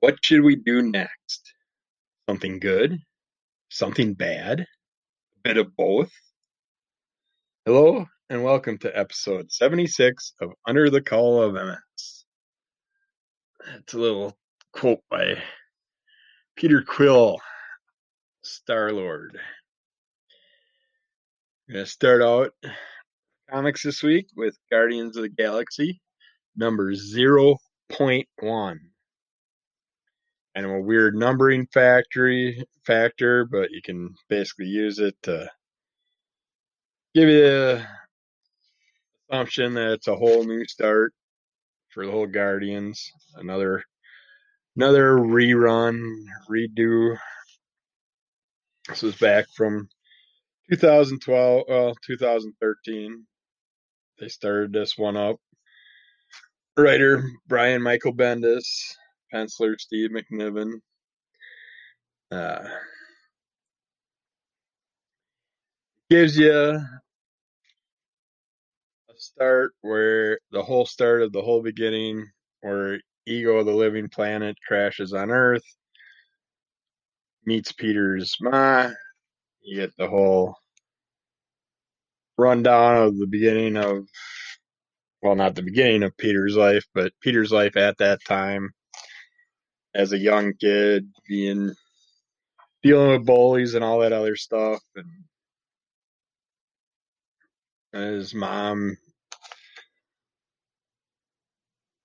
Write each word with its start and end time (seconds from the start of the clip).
What 0.00 0.24
should 0.24 0.42
we 0.42 0.54
do 0.54 0.80
next? 0.80 1.54
Something 2.28 2.60
good? 2.60 3.00
Something 3.68 4.14
bad? 4.14 4.60
A 4.60 4.66
bit 5.42 5.56
of 5.56 5.74
both? 5.74 6.12
Hello, 7.66 8.06
and 8.30 8.44
welcome 8.44 8.78
to 8.78 8.96
episode 8.96 9.50
76 9.50 10.34
of 10.40 10.52
Under 10.68 10.88
the 10.88 11.00
Call 11.00 11.42
of 11.42 11.54
MS. 11.54 12.24
That's 13.66 13.94
a 13.94 13.98
little 13.98 14.38
quote 14.72 15.00
by 15.10 15.42
Peter 16.54 16.80
Quill, 16.80 17.40
Star 18.42 18.92
Lord. 18.92 19.36
I'm 21.68 21.74
going 21.74 21.84
to 21.84 21.90
start 21.90 22.22
out 22.22 22.52
comics 23.50 23.82
this 23.82 24.04
week 24.04 24.28
with 24.36 24.56
Guardians 24.70 25.16
of 25.16 25.24
the 25.24 25.28
Galaxy, 25.28 26.00
number 26.56 26.92
0.1 26.92 28.78
kind 30.58 30.72
of 30.72 30.76
a 30.76 30.80
weird 30.80 31.14
numbering 31.14 31.68
factory 31.72 32.64
factor, 32.84 33.44
but 33.44 33.70
you 33.70 33.80
can 33.80 34.12
basically 34.28 34.66
use 34.66 34.98
it 34.98 35.14
to 35.22 35.48
give 37.14 37.28
you 37.28 37.42
the 37.42 37.86
assumption 39.30 39.74
that 39.74 39.92
it's 39.92 40.08
a 40.08 40.16
whole 40.16 40.42
new 40.42 40.64
start 40.66 41.12
for 41.90 42.04
the 42.04 42.10
whole 42.10 42.26
Guardians. 42.26 43.08
Another 43.36 43.84
another 44.74 45.18
rerun, 45.18 46.24
redo. 46.50 47.16
This 48.88 49.02
was 49.02 49.14
back 49.14 49.46
from 49.54 49.88
2012, 50.72 51.66
well, 51.68 51.94
2013. 52.04 53.24
They 54.18 54.28
started 54.28 54.72
this 54.72 54.98
one 54.98 55.16
up. 55.16 55.36
Writer 56.76 57.22
Brian 57.46 57.80
Michael 57.80 58.12
Bendis 58.12 58.96
penciler 59.32 59.78
Steve 59.78 60.10
McNiven. 60.10 60.80
Uh, 62.30 62.68
gives 66.10 66.38
you 66.38 66.52
a 66.52 66.80
start 69.16 69.72
where 69.82 70.38
the 70.52 70.62
whole 70.62 70.86
start 70.86 71.22
of 71.22 71.32
the 71.32 71.42
whole 71.42 71.62
beginning, 71.62 72.26
where 72.60 73.00
Ego, 73.26 73.56
of 73.56 73.66
the 73.66 73.72
living 73.72 74.08
planet, 74.08 74.56
crashes 74.66 75.12
on 75.12 75.30
Earth, 75.30 75.64
meets 77.44 77.72
Peter's 77.72 78.36
ma. 78.40 78.90
You 79.62 79.80
get 79.80 79.96
the 79.96 80.08
whole 80.08 80.54
rundown 82.38 82.96
of 82.96 83.18
the 83.18 83.26
beginning 83.26 83.76
of, 83.76 84.06
well, 85.22 85.34
not 85.34 85.54
the 85.54 85.62
beginning 85.62 86.04
of 86.04 86.16
Peter's 86.16 86.56
life, 86.56 86.84
but 86.94 87.12
Peter's 87.20 87.52
life 87.52 87.76
at 87.76 87.98
that 87.98 88.20
time 88.24 88.70
as 89.98 90.12
a 90.12 90.18
young 90.18 90.54
kid, 90.54 91.08
being 91.28 91.74
dealing 92.82 93.10
with 93.12 93.26
bullies 93.26 93.74
and 93.74 93.84
all 93.84 94.00
that 94.00 94.14
other 94.14 94.36
stuff, 94.36 94.80
and 97.92 98.14
his 98.14 98.34
mom 98.34 98.96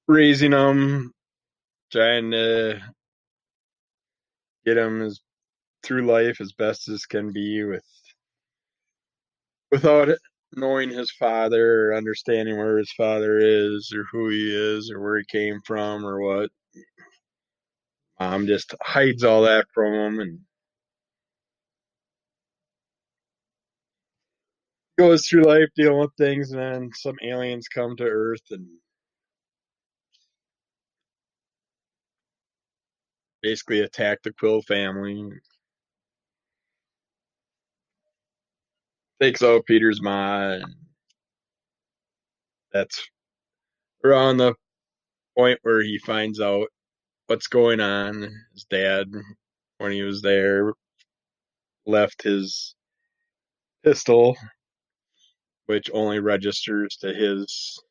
raising 0.08 0.54
him, 0.54 1.14
trying 1.92 2.32
to 2.32 2.82
get 4.66 4.78
him 4.78 5.02
as 5.04 5.20
through 5.84 6.06
life 6.06 6.42
as 6.42 6.54
best 6.54 6.90
as 6.90 7.06
can 7.06 7.32
be 7.34 7.64
with 7.64 7.86
without 9.72 10.10
knowing 10.56 10.90
his 10.90 11.12
father 11.12 11.90
or 11.92 11.96
understanding 11.96 12.58
where 12.58 12.78
his 12.78 12.92
father 12.94 13.40
is 13.40 13.92
or 13.96 14.06
who 14.12 14.30
he 14.30 14.56
is 14.56 14.92
or 14.92 15.02
where 15.02 15.18
he 15.18 15.26
came 15.26 15.60
from 15.66 16.06
or 16.06 16.22
what 16.22 16.50
Mom 18.19 18.47
just 18.47 18.75
hides 18.81 19.23
all 19.23 19.44
that 19.44 19.67
from 19.73 19.94
him 19.94 20.19
and 20.19 20.39
goes 25.00 25.28
through 25.28 25.44
life 25.44 25.69
dealing 25.75 26.00
with 26.00 26.12
things, 26.18 26.52
and 26.52 26.62
then 26.62 26.91
some 26.94 27.18
aliens 27.23 27.68
come 27.68 27.96
to 27.97 28.03
Earth 28.03 28.44
and 28.52 28.68
basically 33.41 33.81
attack 33.81 34.19
the 34.23 34.34
Quill 34.34 34.62
family. 34.63 35.29
Takes 39.22 39.44
out 39.44 39.66
Peter's 39.66 40.02
ma, 40.02 40.53
and 40.53 40.66
that's 42.73 43.07
around 44.03 44.38
the 44.38 44.56
point 45.38 45.59
where 45.63 45.81
he 45.81 46.00
finds 46.00 46.41
out 46.41 46.68
what's 47.34 47.48
going 47.48 47.80
on. 47.80 48.30
His 48.54 48.66
dad, 48.70 49.08
when 49.80 49.92
he 49.92 50.04
was 50.04 50.22
there, 50.22 50.72
left 51.88 52.22
his 52.22 52.76
pistol, 53.84 54.38
which 55.66 55.90
only 55.92 56.20
registers 56.20 56.96
to 56.98 57.12
his. 57.12 57.82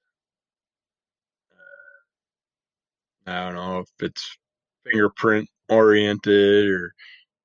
Uh, 3.27 3.33
I 3.33 3.45
don't 3.47 3.57
know 3.57 3.79
if 3.81 3.89
it's 3.99 4.39
fingerprint 4.85 5.49
oriented 5.69 6.71
or 6.71 6.95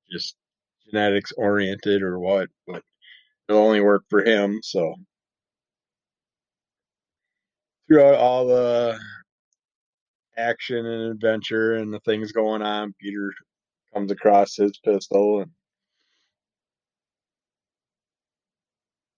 just 0.08 0.36
genetics 0.88 1.32
oriented 1.32 2.02
or 2.02 2.20
what, 2.20 2.48
but 2.64 2.84
it'll 3.48 3.60
only 3.60 3.80
work 3.80 4.04
for 4.08 4.22
him. 4.22 4.60
So 4.62 4.94
throughout 7.88 8.14
all 8.14 8.46
the 8.46 9.00
action 10.38 10.86
and 10.86 11.12
adventure 11.12 11.76
and 11.76 11.92
the 11.92 12.00
things 12.00 12.32
going 12.32 12.62
on, 12.62 12.94
Peter 13.00 13.32
comes 13.94 14.12
across 14.12 14.56
his 14.56 14.78
pistol 14.84 15.42
and 15.42 15.50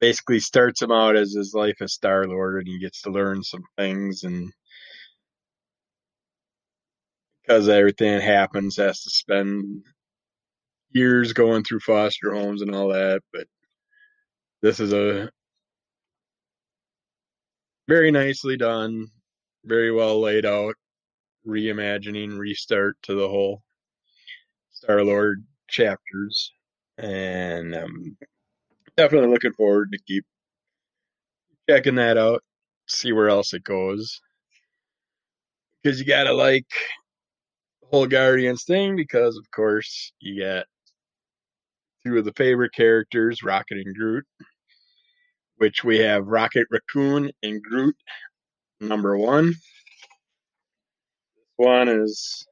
basically 0.00 0.41
starts 0.41 0.82
him 0.82 0.92
out 0.92 1.16
as 1.16 1.32
his 1.34 1.54
life 1.54 1.76
as 1.82 1.92
Star 1.94 2.26
Lord, 2.26 2.58
and 2.60 2.69
he 2.69 2.81
gets 2.81 3.03
to 3.03 3.10
learn 3.10 3.42
some 3.44 3.64
things 3.78 4.25
and 4.25 4.53
because 7.42 7.69
everything 7.69 8.12
that 8.14 8.22
happens 8.22 8.76
has 8.76 9.02
to 9.02 9.10
spend 9.10 9.84
years 10.92 11.32
going 11.32 11.64
through 11.64 11.81
foster 11.81 12.32
homes 12.34 12.62
and 12.62 12.75
all 12.75 12.88
that 12.88 13.22
but 13.32 13.47
this 14.62 14.81
is 14.81 14.92
a 14.92 15.31
very 17.88 18.10
nicely 18.10 18.56
done 18.56 19.08
very 19.64 19.92
well 19.92 20.20
laid 20.20 20.47
out 20.47 20.75
reimagining, 21.47 22.39
restart 22.39 22.97
to 23.03 23.15
the 23.15 23.28
whole 23.28 23.62
Star 24.71 25.05
Lord 25.05 25.45
chapters, 25.69 26.53
and 26.99 27.75
um, 27.75 28.17
definitely 28.97 29.31
looking 29.31 29.53
forward 29.53 29.93
to 29.93 29.99
keep 30.06 30.25
checking 31.69 31.97
that 31.97 32.19
out, 32.19 32.43
see 32.89 33.12
where 33.12 33.29
else 33.29 33.53
it 33.55 33.65
goes. 33.65 34.21
Because 35.83 35.99
you 35.99 36.06
gotta 36.06 36.33
like 36.33 36.67
the 37.83 37.89
whole 37.89 38.06
Guardians 38.06 38.65
thing, 38.65 38.97
because 38.97 39.37
of 39.37 39.50
course 39.50 40.12
you 40.21 40.43
got 40.43 40.67
two 42.05 42.19
of 42.19 42.25
the 42.25 42.33
favorite 42.33 42.73
characters, 42.75 43.43
Rocket 43.43 43.79
and 43.84 43.95
Groot, 43.95 44.25
which 45.56 45.84
we 45.84 45.99
have 45.99 46.27
Rocket 46.27 46.67
Raccoon 46.71 47.31
and 47.43 47.62
Groot 47.62 47.97
number 48.81 49.17
one 49.17 49.55
one 51.60 51.88
is 51.88 52.47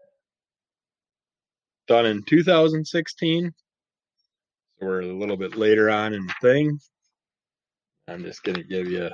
done 1.87 2.05
in 2.05 2.23
2016. 2.25 3.51
So 4.79 4.87
we're 4.87 5.01
a 5.01 5.07
little 5.07 5.39
bit 5.39 5.57
later 5.57 5.91
on 5.91 6.13
in 6.13 6.27
the 6.27 6.35
thing. 6.43 6.79
I'm 8.07 8.23
just 8.23 8.43
going 8.43 8.57
to 8.57 8.65
give 8.65 8.89
you 8.89 9.09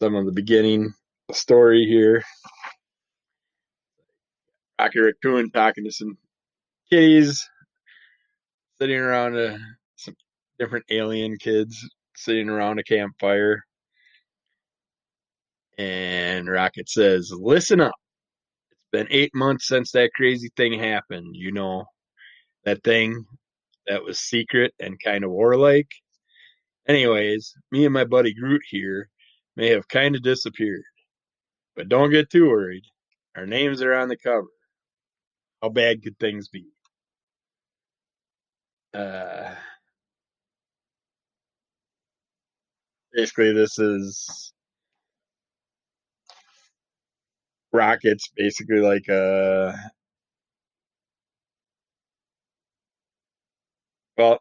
some 0.00 0.14
of 0.14 0.24
the 0.24 0.32
beginning 0.32 0.90
story 1.32 1.84
here. 1.86 2.22
Rocky 4.80 5.00
Raccoon 5.00 5.50
talking 5.50 5.84
to 5.84 5.92
some 5.92 6.16
kitties, 6.90 7.46
sitting 8.80 8.98
around 8.98 9.36
a, 9.36 9.58
some 9.96 10.14
different 10.58 10.86
alien 10.90 11.36
kids 11.36 11.86
sitting 12.16 12.48
around 12.48 12.78
a 12.78 12.84
campfire. 12.84 13.64
And 15.76 16.48
Rocket 16.48 16.88
says, 16.88 17.30
Listen 17.30 17.82
up 17.82 17.92
been 18.96 19.06
eight 19.10 19.34
months 19.34 19.68
since 19.68 19.92
that 19.92 20.14
crazy 20.14 20.50
thing 20.56 20.78
happened. 20.78 21.36
You 21.36 21.52
know, 21.52 21.84
that 22.64 22.82
thing 22.82 23.26
that 23.86 24.02
was 24.02 24.18
secret 24.18 24.72
and 24.80 24.98
kind 25.02 25.22
of 25.22 25.30
warlike. 25.30 25.90
Anyways, 26.88 27.52
me 27.70 27.84
and 27.84 27.92
my 27.92 28.04
buddy 28.04 28.32
Groot 28.32 28.62
here 28.70 29.10
may 29.54 29.68
have 29.68 29.86
kind 29.88 30.16
of 30.16 30.22
disappeared. 30.22 30.84
But 31.74 31.90
don't 31.90 32.10
get 32.10 32.30
too 32.30 32.48
worried. 32.48 32.84
Our 33.36 33.44
names 33.44 33.82
are 33.82 33.92
on 33.92 34.08
the 34.08 34.16
cover. 34.16 34.46
How 35.60 35.68
bad 35.68 36.02
could 36.02 36.18
things 36.18 36.48
be? 36.48 36.64
Uh, 38.94 39.54
basically, 43.12 43.52
this 43.52 43.78
is 43.78 44.54
Rockets, 47.76 48.30
basically 48.36 48.80
like 48.80 49.08
a 49.08 49.76
well, 54.16 54.40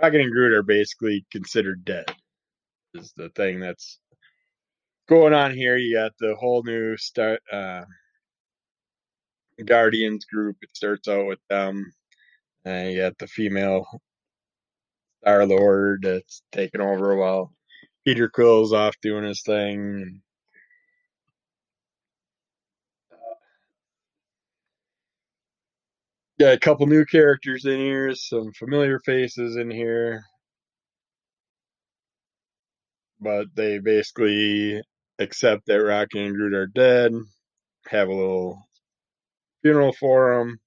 Rocket 0.00 0.20
and 0.20 0.32
Groot 0.32 0.52
are 0.52 0.62
basically 0.62 1.26
considered 1.32 1.84
dead. 1.84 2.06
Is 2.94 3.12
the 3.16 3.30
thing 3.30 3.60
that's 3.60 3.98
going 5.08 5.34
on 5.34 5.54
here. 5.54 5.76
You 5.76 5.96
got 5.96 6.12
the 6.20 6.34
whole 6.36 6.62
new 6.62 6.96
start 6.96 7.40
uh, 7.52 7.84
Guardians 9.64 10.24
group. 10.26 10.56
It 10.62 10.70
starts 10.74 11.08
out 11.08 11.26
with 11.26 11.40
them. 11.48 11.92
And 12.64 12.92
you 12.92 12.98
got 12.98 13.18
the 13.18 13.26
female 13.26 13.86
Star 15.22 15.46
Lord 15.46 16.02
that's 16.02 16.42
taking 16.52 16.80
over 16.80 17.16
while 17.16 17.52
Peter 18.04 18.28
Quill's 18.28 18.72
off 18.72 18.94
doing 19.02 19.24
his 19.24 19.42
thing. 19.42 20.22
Got 26.38 26.52
a 26.52 26.58
couple 26.60 26.86
new 26.86 27.04
characters 27.04 27.64
in 27.64 27.78
here, 27.78 28.14
some 28.14 28.52
familiar 28.52 29.00
faces 29.00 29.56
in 29.56 29.72
here. 29.72 30.22
But 33.20 33.46
they 33.56 33.80
basically 33.80 34.80
accept 35.18 35.66
that 35.66 35.82
Rocky 35.82 36.24
and 36.24 36.36
Groot 36.36 36.54
are 36.54 36.68
dead, 36.68 37.12
have 37.88 38.06
a 38.06 38.14
little 38.14 38.62
funeral 39.62 39.92
for 39.92 40.38
them. 40.38 40.58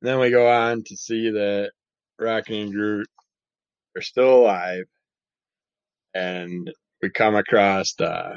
Then 0.00 0.18
we 0.18 0.30
go 0.30 0.48
on 0.50 0.82
to 0.86 0.96
see 0.96 1.28
that 1.32 1.72
Rocky 2.18 2.58
and 2.62 2.72
Groot 2.72 3.08
are 3.98 4.02
still 4.02 4.36
alive, 4.36 4.86
and 6.14 6.72
we 7.02 7.10
come 7.10 7.34
across 7.34 7.92
uh, 8.00 8.36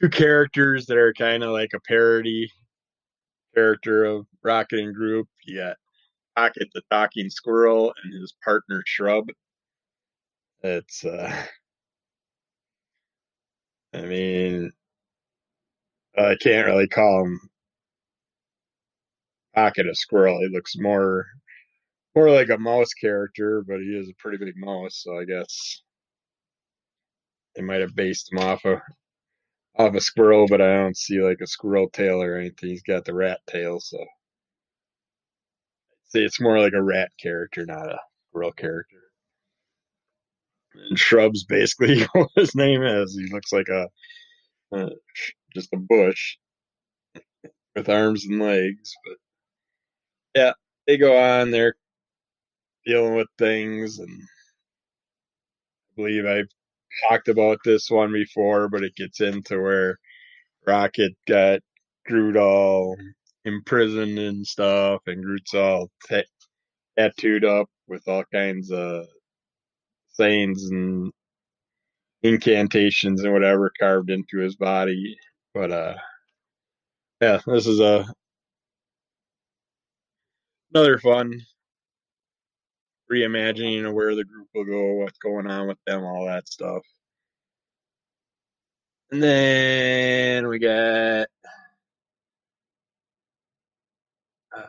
two 0.00 0.10
characters 0.10 0.86
that 0.86 0.96
are 0.96 1.12
kind 1.12 1.42
of 1.42 1.50
like 1.50 1.70
a 1.74 1.80
parody 1.88 2.52
character 3.54 4.04
of 4.04 4.26
Rocket 4.42 4.80
and 4.80 4.94
Groot. 4.94 5.28
You 5.44 5.58
got 5.58 5.76
Pocket 6.36 6.68
the 6.74 6.82
talking 6.90 7.30
squirrel 7.30 7.92
and 8.02 8.14
his 8.20 8.34
partner 8.44 8.82
Shrub. 8.86 9.28
It's 10.62 11.04
uh 11.04 11.46
I 13.94 14.02
mean 14.02 14.72
I 16.16 16.36
can't 16.40 16.66
really 16.66 16.88
call 16.88 17.24
him 17.24 17.40
Pocket 19.54 19.86
a 19.88 19.94
squirrel. 19.94 20.40
He 20.40 20.48
looks 20.48 20.76
more 20.76 21.26
more 22.14 22.30
like 22.30 22.50
a 22.50 22.58
mouse 22.58 22.92
character, 22.92 23.62
but 23.66 23.80
he 23.80 23.96
is 23.96 24.08
a 24.08 24.14
pretty 24.18 24.38
big 24.38 24.54
mouse, 24.56 25.02
so 25.02 25.18
I 25.18 25.24
guess 25.24 25.82
they 27.54 27.62
might 27.62 27.80
have 27.80 27.94
based 27.94 28.32
him 28.32 28.38
off 28.38 28.64
of 28.64 28.78
off 29.78 29.94
a 29.94 30.00
squirrel, 30.00 30.46
but 30.48 30.60
I 30.60 30.74
don't 30.76 30.96
see 30.96 31.20
like 31.20 31.40
a 31.42 31.46
squirrel 31.46 31.88
tail 31.90 32.22
or 32.22 32.36
anything. 32.36 32.70
He's 32.70 32.82
got 32.82 33.04
the 33.04 33.14
rat 33.14 33.40
tail, 33.48 33.80
so 33.80 33.98
see 36.08 36.24
it's 36.24 36.40
more 36.40 36.58
like 36.60 36.74
a 36.74 36.82
rat 36.82 37.10
character, 37.20 37.66
not 37.66 37.88
a 37.90 37.98
squirrel 38.30 38.52
character. 38.52 38.96
And 40.74 40.98
Shrub's 40.98 41.44
basically 41.44 42.02
what 42.12 42.30
his 42.36 42.54
name 42.54 42.82
is. 42.82 43.14
He 43.16 43.32
looks 43.32 43.52
like 43.52 43.68
a 43.68 43.88
uh, 44.76 44.90
just 45.54 45.72
a 45.74 45.78
bush 45.78 46.36
with 47.76 47.88
arms 47.88 48.26
and 48.26 48.40
legs, 48.40 48.92
but 49.04 49.16
yeah, 50.40 50.52
they 50.86 50.96
go 50.98 51.18
on. 51.18 51.50
They're 51.50 51.74
dealing 52.86 53.14
with 53.16 53.28
things, 53.38 53.98
and 53.98 54.10
I 54.10 54.40
believe 55.96 56.26
I've 56.26 56.48
talked 57.08 57.28
about 57.28 57.58
this 57.64 57.90
one 57.90 58.12
before, 58.12 58.68
but 58.68 58.84
it 58.84 58.96
gets 58.96 59.20
into 59.20 59.60
where 59.60 59.98
Rocket 60.66 61.12
got 61.28 61.60
Groot 62.06 62.36
all 62.36 62.96
imprisoned 63.44 64.18
and 64.18 64.46
stuff, 64.46 65.02
and 65.06 65.24
Groot's 65.24 65.54
all 65.54 65.90
t- 66.08 66.24
tattooed 66.98 67.44
up 67.44 67.68
with 67.88 68.06
all 68.08 68.24
kinds 68.32 68.72
of 68.72 69.06
sayings 70.10 70.64
and 70.70 71.12
incantations 72.24 73.22
and 73.24 73.34
whatever 73.34 73.72
carved 73.80 74.10
into 74.10 74.38
his 74.38 74.56
body. 74.56 75.16
But 75.54 75.72
uh 75.72 75.96
yeah, 77.22 77.40
this 77.46 77.66
is 77.66 77.80
a 77.80 78.06
another 80.74 80.98
fun 80.98 81.40
reimagining 83.12 83.92
where 83.92 84.14
the 84.14 84.24
group 84.24 84.48
will 84.54 84.64
go, 84.64 84.94
what's 84.94 85.18
going 85.18 85.46
on 85.50 85.68
with 85.68 85.78
them, 85.86 86.04
all 86.04 86.26
that 86.26 86.48
stuff. 86.48 86.82
And 89.10 89.22
then 89.22 90.48
we 90.48 90.58
got 90.58 91.26
uh, 94.56 94.66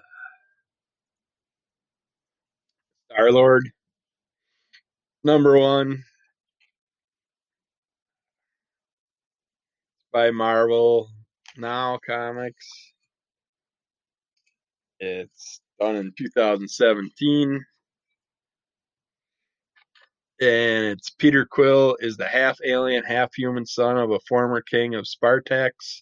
Star 3.12 3.32
Lord, 3.32 3.70
number 5.24 5.60
one 5.60 6.04
by 10.12 10.32
Marvel 10.32 11.10
Now 11.58 12.00
Comics. 12.06 12.68
It's 15.00 15.62
done 15.80 15.96
in 15.96 16.14
2017. 16.18 17.66
And 20.42 20.86
it's 20.86 21.12
Peter 21.12 21.46
Quill 21.46 21.98
is 22.00 22.18
the 22.18 22.28
half 22.28 22.58
alien, 22.66 23.04
half 23.04 23.32
human 23.36 23.64
son 23.64 23.96
of 24.00 24.10
a 24.10 24.20
former 24.28 24.60
king 24.60 24.96
of 24.96 25.06
Spartax 25.06 26.02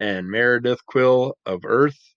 and 0.00 0.30
Meredith 0.30 0.86
Quill 0.86 1.36
of 1.44 1.60
Earth. 1.66 2.14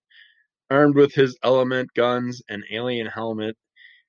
Armed 0.69 0.95
with 0.95 1.13
his 1.13 1.37
element 1.43 1.89
guns 1.93 2.41
and 2.47 2.63
alien 2.71 3.07
helmet, 3.07 3.57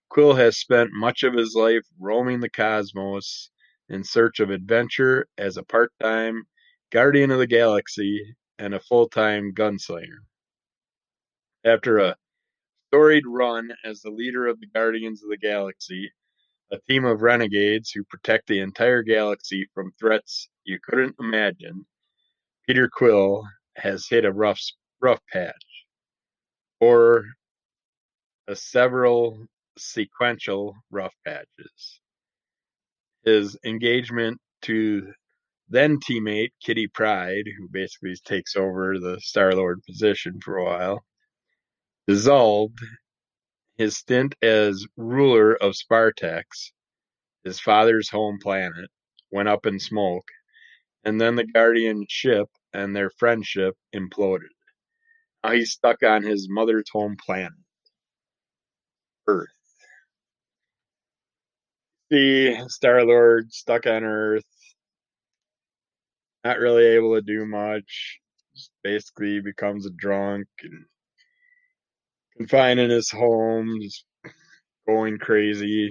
Quill 0.09 0.35
has 0.35 0.57
spent 0.57 0.93
much 0.93 1.25
of 1.25 1.35
his 1.35 1.57
life 1.57 1.83
roaming 1.99 2.39
the 2.39 2.49
cosmos 2.49 3.51
in 3.89 4.05
search 4.05 4.39
of 4.39 4.51
adventure 4.51 5.27
as 5.37 5.57
a 5.57 5.65
part 5.65 5.91
time 6.01 6.45
guardian 6.93 7.33
of 7.33 7.41
the 7.41 7.47
galaxy 7.49 8.37
and 8.61 8.73
a 8.73 8.81
full 8.81 9.09
time 9.09 9.53
gunslinger. 9.53 10.21
After 11.65 11.99
a 11.99 12.17
storied 12.87 13.27
run 13.27 13.73
as 13.85 14.01
the 14.01 14.11
leader 14.11 14.47
of 14.47 14.61
the 14.61 14.69
Guardians 14.69 15.25
of 15.25 15.31
the 15.31 15.37
Galaxy, 15.37 16.13
a 16.71 16.79
team 16.89 17.05
of 17.05 17.23
renegades 17.23 17.91
who 17.91 18.05
protect 18.05 18.47
the 18.47 18.61
entire 18.61 19.03
galaxy 19.03 19.67
from 19.75 19.93
threats 19.99 20.49
you 20.65 20.79
couldn't 20.83 21.17
imagine, 21.19 21.87
Peter 22.67 22.89
Quill 22.93 23.45
has 23.77 24.07
hit 24.09 24.25
a 24.25 24.33
rough 24.33 24.61
rough 25.01 25.21
patch, 25.33 25.85
or 26.81 27.25
a 28.49 28.57
several 28.57 29.47
sequential 29.79 30.75
rough 30.91 31.15
patches. 31.25 32.01
His 33.25 33.57
engagement 33.65 34.39
to 34.63 35.13
then 35.69 35.99
teammate 35.99 36.51
Kitty 36.63 36.89
Pryde, 36.89 37.47
who 37.57 37.69
basically 37.71 38.15
takes 38.25 38.57
over 38.57 38.99
the 38.99 39.21
Star 39.21 39.55
Lord 39.55 39.83
position 39.87 40.41
for 40.43 40.57
a 40.57 40.65
while, 40.65 41.05
dissolved 42.07 42.79
his 43.79 43.97
stint 43.97 44.35
as 44.43 44.85
ruler 44.97 45.55
of 45.55 45.75
Spartax, 45.75 46.73
his 47.45 47.61
father's 47.61 48.11
home 48.11 48.39
planet, 48.43 48.91
went 49.31 49.49
up 49.49 49.67
in 49.67 49.79
smoke, 49.79 50.29
and 51.05 51.21
then 51.21 51.37
the 51.37 51.45
mm-hmm. 51.45 51.53
Guardian 51.53 52.07
ship 52.09 52.49
and 52.73 52.95
their 52.95 53.09
friendship 53.09 53.77
imploded. 53.95 54.51
Now 55.45 55.53
he's 55.53 55.71
stuck 55.71 56.03
on 56.03 56.25
his 56.25 56.49
mother's 56.51 56.91
home 56.91 57.17
planet, 57.25 57.53
Earth. 59.29 59.49
The 62.11 62.65
Star 62.69 63.05
Lord 63.05 63.53
stuck 63.53 63.87
on 63.87 64.03
Earth, 64.03 64.45
not 66.45 66.59
really 66.59 66.85
able 66.85 67.15
to 67.15 67.23
do 67.23 67.47
much. 67.47 68.19
Basically 68.83 69.41
becomes 69.41 69.87
a 69.87 69.91
drunk 69.91 70.49
and 70.63 70.85
confined 72.39 72.81
in 72.81 72.91
his 72.91 73.11
home, 73.11 73.79
just 73.83 74.05
going 74.87 75.19
crazy. 75.19 75.91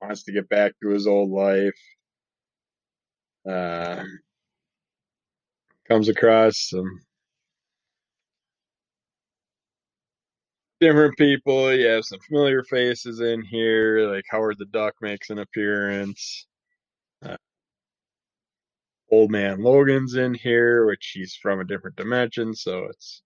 Wants 0.00 0.22
to 0.24 0.32
get 0.32 0.48
back 0.48 0.72
to 0.82 0.90
his 0.90 1.06
old 1.06 1.30
life. 1.30 1.74
Uh, 3.48 4.04
comes 5.88 6.08
across 6.08 6.68
some 6.70 7.00
different 10.80 11.16
people. 11.16 11.74
You 11.74 11.86
have 11.86 12.04
some 12.04 12.20
familiar 12.20 12.62
faces 12.62 13.20
in 13.20 13.42
here, 13.42 14.12
like 14.12 14.24
Howard 14.30 14.56
the 14.58 14.66
Duck 14.66 14.94
makes 15.00 15.30
an 15.30 15.38
appearance. 15.38 16.46
Uh, 17.24 17.36
Old 19.10 19.30
Man 19.30 19.62
Logan's 19.62 20.14
in 20.14 20.34
here, 20.34 20.86
which 20.86 21.12
he's 21.14 21.34
from 21.34 21.60
a 21.60 21.64
different 21.64 21.96
dimension, 21.96 22.54
so 22.54 22.84
it's 22.84 23.22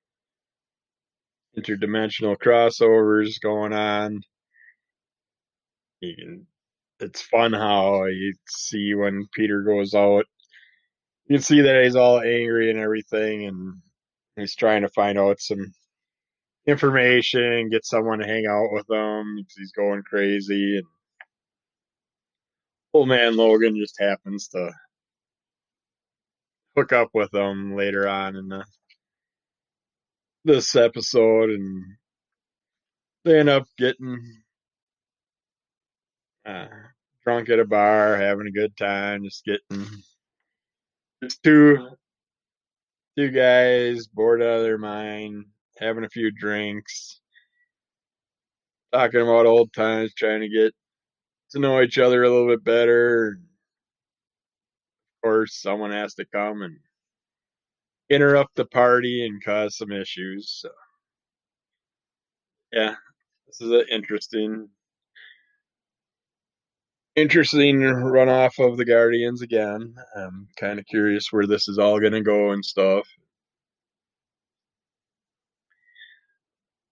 interdimensional 1.59 2.37
crossovers 2.37 3.41
going 3.41 3.73
on. 3.73 4.21
It's 6.01 7.23
fun 7.23 7.53
how 7.53 8.07
you 8.07 8.35
see 8.49 8.95
when 8.95 9.27
Peter 9.35 9.63
goes 9.63 9.95
out. 9.95 10.25
You 11.27 11.37
can 11.37 11.43
see 11.43 11.61
that 11.63 11.85
he's 11.85 11.97
all 11.97 12.21
angry 12.21 12.71
and 12.71 12.79
everything, 12.79 13.47
and 13.47 13.75
he's 14.37 14.57
trying 14.57 14.83
to 14.83 14.89
find 14.89 15.19
out 15.19 15.41
some 15.41 15.73
information, 16.67 17.71
get 17.71 17.85
someone 17.85 18.19
to 18.19 18.27
hang 18.27 18.47
out 18.47 18.73
with 18.73 18.89
him 18.91 19.37
because 19.37 19.57
he's 19.57 19.73
going 19.73 20.03
crazy. 20.03 20.79
And 20.79 20.87
old 22.95 23.09
man 23.09 23.37
Logan 23.37 23.77
just 23.77 24.01
happens 24.01 24.49
to 24.49 24.71
hook 26.77 26.93
up 26.93 27.11
with 27.15 27.33
him 27.35 27.77
later 27.77 28.09
on 28.09 28.37
in 28.37 28.49
the 28.49 28.65
this 30.45 30.75
episode, 30.77 31.51
and 31.51 31.85
they 33.25 33.39
end 33.39 33.49
up 33.49 33.65
getting 33.79 34.19
uh, 36.45 36.67
drunk 37.25 37.49
at 37.49 37.61
a 37.61 37.65
bar, 37.65 38.17
having 38.17 38.47
a 38.47 38.53
good 38.53 38.77
time, 38.77 39.25
just 39.25 39.45
getting 39.45 39.87
just 41.23 41.43
two 41.43 41.89
two 43.17 43.31
guys 43.31 44.07
bored 44.07 44.43
out 44.43 44.59
of 44.59 44.63
their 44.63 44.79
mind, 44.79 45.45
having 45.79 46.05
a 46.05 46.09
few 46.09 46.31
drinks, 46.31 47.21
talking 48.93 49.21
about 49.21 49.47
old 49.47 49.73
times, 49.73 50.13
trying 50.15 50.41
to 50.41 50.49
get 50.49 50.75
to 51.51 51.61
know 51.61 51.81
each 51.83 51.99
other 51.99 52.23
a 52.23 52.31
little 52.31 52.49
bit 52.49 52.65
better. 52.65 53.39
Of 55.19 55.23
course, 55.23 55.61
someone 55.61 55.93
has 55.93 56.15
to 56.15 56.25
come 56.25 56.63
and 56.63 56.79
interrupt 58.13 58.57
the 58.57 58.67
party 58.67 59.27
and 59.27 59.43
cause 59.43 59.77
some 59.77 59.91
issues. 59.91 60.61
So, 60.61 60.71
yeah, 62.73 62.95
this 63.47 63.61
is 63.61 63.71
an 63.71 63.85
interesting, 63.91 64.69
interesting 67.17 67.81
runoff 67.81 68.59
of 68.59 68.77
the 68.77 68.85
Guardians 68.85 69.43
again. 69.43 69.95
I'm 70.17 70.49
kind 70.57 70.79
of 70.79 70.87
curious 70.87 71.29
where 71.31 71.47
this 71.47 71.69
is 71.69 71.79
all 71.79 72.01
going 72.01 72.13
to 72.13 72.21
go 72.21 72.51
and 72.53 72.65
stuff. 72.65 73.09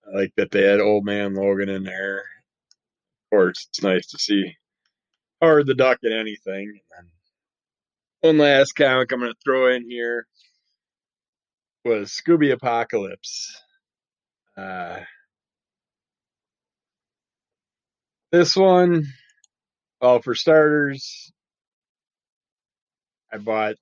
I 0.07 0.17
like 0.19 0.33
that 0.37 0.50
they 0.50 0.62
had 0.62 0.81
old 0.81 1.05
man 1.05 1.35
Logan 1.35 1.69
in 1.69 1.85
there. 1.85 2.19
Of 2.19 3.31
course, 3.31 3.67
it's 3.69 3.83
nice 3.83 4.07
to 4.09 4.19
see 4.19 4.57
Howard 5.41 5.67
the 5.67 5.75
Duck 5.75 5.99
at 6.05 6.12
anything. 6.12 6.81
And 6.99 7.09
one 8.21 8.39
last 8.39 8.73
comic 8.73 9.12
I'm 9.12 9.21
going 9.21 9.33
to 9.33 9.39
throw 9.45 9.73
in 9.73 9.89
here 9.89 10.27
was 11.84 12.10
Scooby 12.10 12.52
Apocalypse. 12.52 13.56
Uh, 14.56 15.00
this 18.32 18.56
one, 18.56 19.06
well, 20.00 20.22
for 20.22 20.34
starters, 20.34 21.32
I 23.32 23.38
bought 23.38 23.76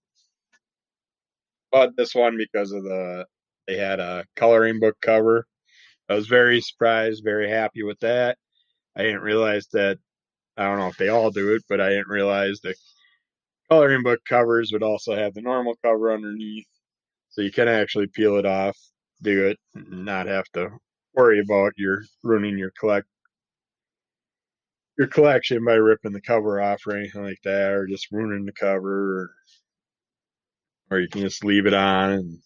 bought 1.73 1.97
this 1.97 2.15
one 2.15 2.37
because 2.39 2.73
of 2.73 2.83
the 2.85 3.27
they 3.67 3.77
had 3.77 4.01
a 4.01 4.25
coloring 4.37 4.81
book 4.81 4.97
cover. 5.03 5.47
I 6.09 6.15
was 6.15 6.29
very 6.29 6.61
surprised, 6.61 7.25
very 7.25 7.51
happy 7.51 7.83
with 7.85 8.01
that. 8.01 8.39
I 8.97 9.03
didn't 9.03 9.23
realize 9.23 9.69
that 9.75 9.99
I 10.57 10.65
don't 10.65 10.79
know 10.79 10.89
if 10.89 10.99
they 10.99 11.09
all 11.09 11.31
do 11.31 11.55
it, 11.55 11.63
but 11.69 11.81
I 11.81 11.91
didn't 11.91 12.09
realize 12.09 12.61
the 12.63 12.75
coloring 13.71 14.03
book 14.05 14.21
covers 14.29 14.71
would 14.73 14.85
also 14.85 15.17
have 15.17 15.35
the 15.35 15.43
normal 15.43 15.77
cover 15.85 16.13
underneath. 16.13 16.67
So 17.31 17.43
you 17.43 17.53
can 17.53 17.69
actually 17.69 18.09
peel 18.09 18.37
it 18.37 18.47
off, 18.47 18.77
do 19.23 19.47
it, 19.47 19.59
not 19.75 20.27
have 20.27 20.47
to 20.55 20.71
worry 21.15 21.41
about 21.41 21.73
your 21.77 22.03
ruining 22.23 22.59
your 22.59 22.73
collect 22.79 23.07
your 24.99 25.07
collection 25.09 25.65
by 25.65 25.75
ripping 25.75 26.13
the 26.13 26.21
cover 26.21 26.61
off 26.61 26.83
or 26.87 26.97
anything 26.97 27.23
like 27.23 27.41
that, 27.45 27.71
or 27.73 27.87
just 27.87 28.11
ruining 28.11 28.45
the 28.45 28.53
cover, 28.53 29.21
or, 29.21 29.31
or 30.91 31.01
you 31.01 31.09
can 31.09 31.21
just 31.21 31.45
leave 31.45 31.67
it 31.67 31.75
on. 31.75 32.11
And 32.13 32.39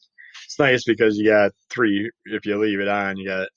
it's 0.45 0.59
nice 0.59 0.85
because 0.85 1.17
you 1.17 1.31
got 1.31 1.53
three. 1.71 2.11
If 2.27 2.45
you 2.45 2.59
leave 2.59 2.81
it 2.81 2.89
on, 2.89 3.17
you 3.17 3.27
got 3.27 3.49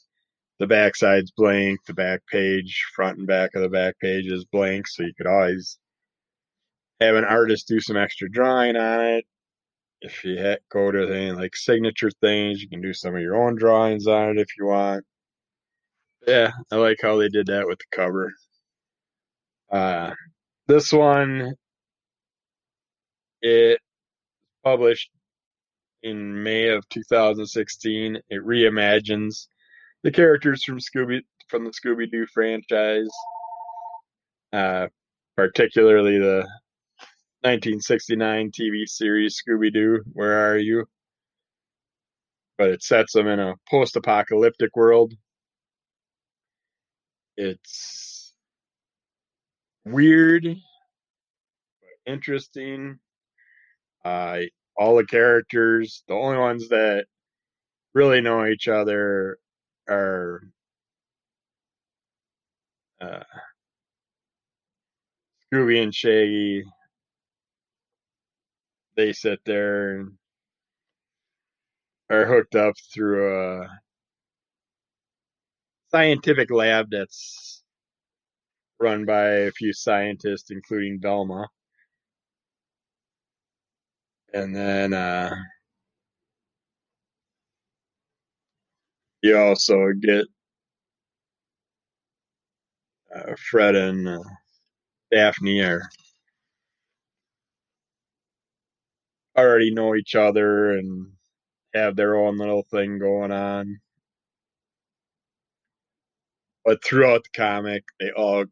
the 0.59 0.67
back 0.67 0.95
side's 0.95 1.31
blank, 1.31 1.79
the 1.85 1.93
back 1.93 2.21
page, 2.31 2.85
front 2.95 3.17
and 3.17 3.27
back 3.27 3.55
of 3.55 3.61
the 3.61 3.69
back 3.69 3.99
page 3.99 4.27
is 4.27 4.45
blank, 4.45 4.87
so 4.87 5.03
you 5.03 5.13
could 5.17 5.27
always 5.27 5.77
have 7.01 7.15
an 7.15 7.25
artist 7.25 7.67
do 7.67 7.81
some 7.81 7.97
extra 7.97 8.29
drawing 8.29 8.77
on 8.77 9.05
it. 9.05 9.25
If 10.01 10.23
you 10.23 10.37
ha- 10.41 10.57
go 10.71 10.91
to 10.91 11.11
any 11.13 11.31
like 11.31 11.55
signature 11.55 12.11
things, 12.21 12.61
you 12.61 12.69
can 12.69 12.81
do 12.81 12.93
some 12.93 13.15
of 13.15 13.21
your 13.21 13.35
own 13.35 13.55
drawings 13.55 14.07
on 14.07 14.31
it 14.31 14.39
if 14.39 14.49
you 14.57 14.65
want. 14.67 15.05
Yeah, 16.27 16.51
I 16.71 16.75
like 16.77 16.97
how 17.01 17.17
they 17.17 17.29
did 17.29 17.47
that 17.47 17.67
with 17.67 17.79
the 17.79 17.95
cover. 17.95 18.31
Uh, 19.71 20.13
this 20.67 20.91
one, 20.91 21.55
it 23.41 23.79
published 24.63 25.11
in 26.03 26.43
May 26.43 26.69
of 26.69 26.87
2016. 26.89 28.17
It 28.29 28.45
reimagines 28.45 29.47
the 30.03 30.11
characters 30.11 30.63
from 30.63 30.79
Scooby 30.79 31.21
from 31.49 31.65
the 31.65 31.71
Scooby 31.71 32.09
Doo 32.09 32.25
franchise, 32.33 33.09
uh, 34.53 34.87
particularly 35.37 36.19
the 36.19 36.47
1969 37.45 38.49
TV 38.51 38.87
series 38.87 39.39
Scooby 39.39 39.71
Doo. 39.71 40.03
Where 40.13 40.49
are 40.51 40.57
you? 40.57 40.87
But 42.57 42.71
it 42.71 42.81
sets 42.81 43.13
them 43.13 43.27
in 43.27 43.39
a 43.39 43.53
post-apocalyptic 43.69 44.75
world. 44.75 45.13
It's 47.37 48.33
weird, 49.85 50.43
but 50.43 52.11
interesting. 52.11 52.97
Uh, 54.03 54.39
all 54.75 54.95
the 54.95 55.05
characters, 55.05 56.03
the 56.07 56.15
only 56.15 56.39
ones 56.39 56.69
that 56.69 57.05
really 57.93 58.21
know 58.21 58.47
each 58.47 58.67
other 58.67 59.37
are 59.89 60.41
uh, 63.01 63.23
Scooby 65.53 65.81
and 65.81 65.93
Shaggy. 65.95 66.63
They 68.97 69.13
sit 69.13 69.39
there 69.45 69.99
and 69.99 70.11
are 72.09 72.25
hooked 72.25 72.55
up 72.55 72.75
through 72.93 73.61
a 73.63 73.67
scientific 75.91 76.51
lab 76.51 76.87
that's 76.91 77.63
run 78.79 79.05
by 79.05 79.25
a 79.27 79.51
few 79.51 79.73
scientists, 79.73 80.51
including 80.51 80.99
Velma. 81.01 81.47
And 84.33 84.55
then 84.55 84.93
uh, 84.93 85.33
you 89.21 89.37
also 89.37 89.93
get 89.99 90.25
uh, 93.15 93.33
Fred 93.49 93.75
and 93.75 94.07
uh, 94.07 94.19
Daphne 95.11 95.61
are 95.61 95.81
already 99.37 99.71
know 99.71 99.95
each 99.95 100.15
other 100.15 100.71
and 100.71 101.11
have 101.73 101.95
their 101.95 102.15
own 102.15 102.37
little 102.37 102.63
thing 102.63 102.99
going 102.99 103.31
on. 103.31 103.79
But 106.63 106.83
throughout 106.83 107.23
the 107.23 107.29
comic, 107.35 107.83
they 107.99 108.11
all 108.11 108.45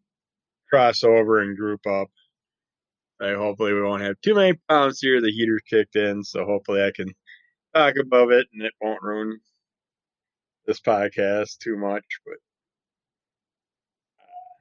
cross 0.70 1.04
over 1.04 1.40
and 1.40 1.58
group 1.58 1.86
up. 1.88 2.10
I 3.22 3.34
hopefully 3.34 3.74
we 3.74 3.82
won't 3.82 4.02
have 4.04 4.20
too 4.22 4.36
many 4.36 4.54
problems 4.68 5.00
here. 5.00 5.22
The 5.22 5.32
heater 5.32 5.60
kicked 5.70 5.96
in, 5.96 6.24
so 6.24 6.46
hopefully 6.46 6.84
I 6.84 6.92
can 6.96 7.13
talk 7.74 7.96
above 7.98 8.32
it 8.32 8.48
and 8.54 8.63
it 8.63 8.74
won't 8.82 9.02
ruin 9.02 9.40
this 10.66 10.80
podcast 10.80 11.58
too 11.60 11.78
much. 11.78 12.06
But 12.25 12.36
uh, 14.20 14.58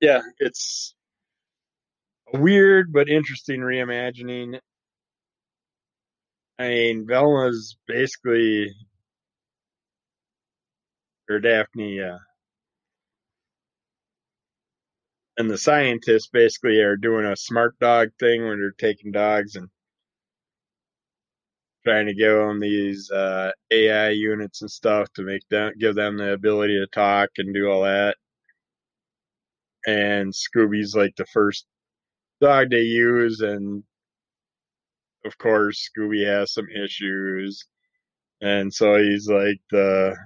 yeah, 0.00 0.22
it's 0.38 0.94
a 2.32 2.40
weird 2.40 2.92
but 2.92 3.08
interesting 3.08 3.60
reimagining. 3.60 4.58
I 6.58 6.68
mean, 6.68 7.06
Velma's 7.06 7.76
basically, 7.88 8.70
or 11.30 11.40
Daphne, 11.40 12.00
uh, 12.00 12.18
and 15.38 15.50
the 15.50 15.58
scientists 15.58 16.28
basically 16.32 16.80
are 16.80 16.96
doing 16.96 17.26
a 17.26 17.36
smart 17.36 17.78
dog 17.80 18.10
thing 18.20 18.42
where 18.44 18.56
they're 18.56 18.72
taking 18.78 19.12
dogs 19.12 19.56
and 19.56 19.68
trying 21.86 22.06
to 22.06 22.14
give 22.14 22.34
them 22.36 22.60
these 22.60 23.10
uh, 23.10 23.50
AI 23.70 24.10
units 24.10 24.62
and 24.62 24.70
stuff 24.70 25.08
to 25.14 25.22
make 25.22 25.42
them 25.50 25.72
give 25.80 25.94
them 25.94 26.16
the 26.18 26.32
ability 26.32 26.78
to 26.78 26.86
talk 26.88 27.30
and 27.38 27.54
do 27.54 27.68
all 27.70 27.82
that. 27.84 28.16
And 29.86 30.32
Scooby's 30.32 30.94
like 30.96 31.16
the 31.16 31.26
first 31.26 31.66
dog 32.40 32.70
they 32.70 32.82
use, 32.82 33.40
and 33.40 33.84
of 35.24 35.38
course 35.38 35.88
Scooby 35.90 36.26
has 36.26 36.52
some 36.52 36.68
issues, 36.70 37.64
and 38.42 38.72
so 38.72 38.96
he's 38.98 39.28
like 39.28 39.60
the 39.70 40.16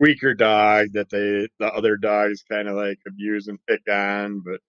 weaker 0.00 0.34
dog 0.34 0.88
that 0.94 1.10
they 1.10 1.48
the 1.60 1.66
other 1.74 1.96
dogs 1.96 2.44
kind 2.50 2.68
of 2.68 2.76
like 2.76 2.98
abuse 3.06 3.48
and 3.48 3.58
pick 3.68 3.82
on, 3.90 4.40
but 4.44 4.60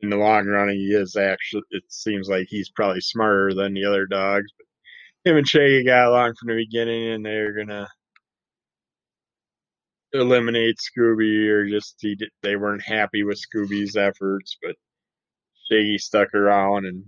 in 0.00 0.10
the 0.10 0.16
long 0.16 0.46
run 0.46 0.68
he 0.70 0.92
is 0.94 1.16
actually 1.16 1.62
it 1.70 1.84
seems 1.88 2.28
like 2.28 2.46
he's 2.48 2.70
probably 2.70 3.00
smarter 3.00 3.54
than 3.54 3.74
the 3.74 3.84
other 3.84 4.06
dogs. 4.06 4.46
But 4.58 5.30
him 5.30 5.36
and 5.38 5.48
Shaggy 5.48 5.84
got 5.84 6.08
along 6.08 6.34
from 6.38 6.48
the 6.48 6.56
beginning, 6.64 7.08
and 7.12 7.24
they're 7.26 7.54
gonna 7.54 7.88
eliminate 10.12 10.76
Scooby, 10.78 11.48
or 11.48 11.68
just 11.68 11.96
he 12.00 12.16
they 12.42 12.56
weren't 12.56 12.82
happy 12.82 13.22
with 13.24 13.40
Scooby's 13.40 13.96
efforts, 13.96 14.58
but 14.62 14.76
Shaggy 15.72 15.98
stuck 15.98 16.34
around 16.34 16.86
and 16.86 17.04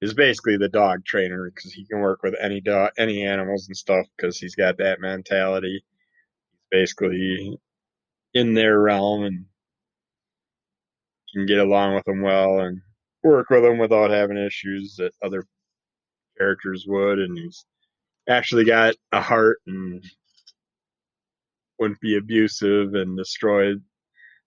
is 0.00 0.14
basically 0.14 0.56
the 0.56 0.68
dog 0.68 1.04
trainer 1.04 1.50
because 1.50 1.72
he 1.72 1.86
can 1.86 2.00
work 2.00 2.22
with 2.22 2.34
any 2.40 2.60
dog, 2.60 2.92
any 2.98 3.24
animals 3.24 3.66
and 3.66 3.76
stuff 3.76 4.06
because 4.16 4.38
he's 4.38 4.54
got 4.54 4.78
that 4.78 5.00
mentality. 5.00 5.82
He's 6.52 6.60
basically 6.70 7.58
in 8.32 8.54
their 8.54 8.78
realm 8.80 9.24
and 9.24 9.44
can 11.32 11.46
get 11.46 11.58
along 11.58 11.94
with 11.94 12.04
them 12.04 12.22
well 12.22 12.60
and 12.60 12.80
work 13.24 13.50
with 13.50 13.62
them 13.62 13.78
without 13.78 14.10
having 14.10 14.36
issues 14.36 14.96
that 14.96 15.12
other 15.22 15.44
characters 16.38 16.84
would. 16.86 17.18
And 17.18 17.36
he's 17.36 17.64
actually 18.28 18.64
got 18.64 18.94
a 19.10 19.20
heart 19.20 19.58
and 19.66 20.04
wouldn't 21.80 22.00
be 22.00 22.16
abusive 22.16 22.94
and 22.94 23.16
destroy 23.16 23.74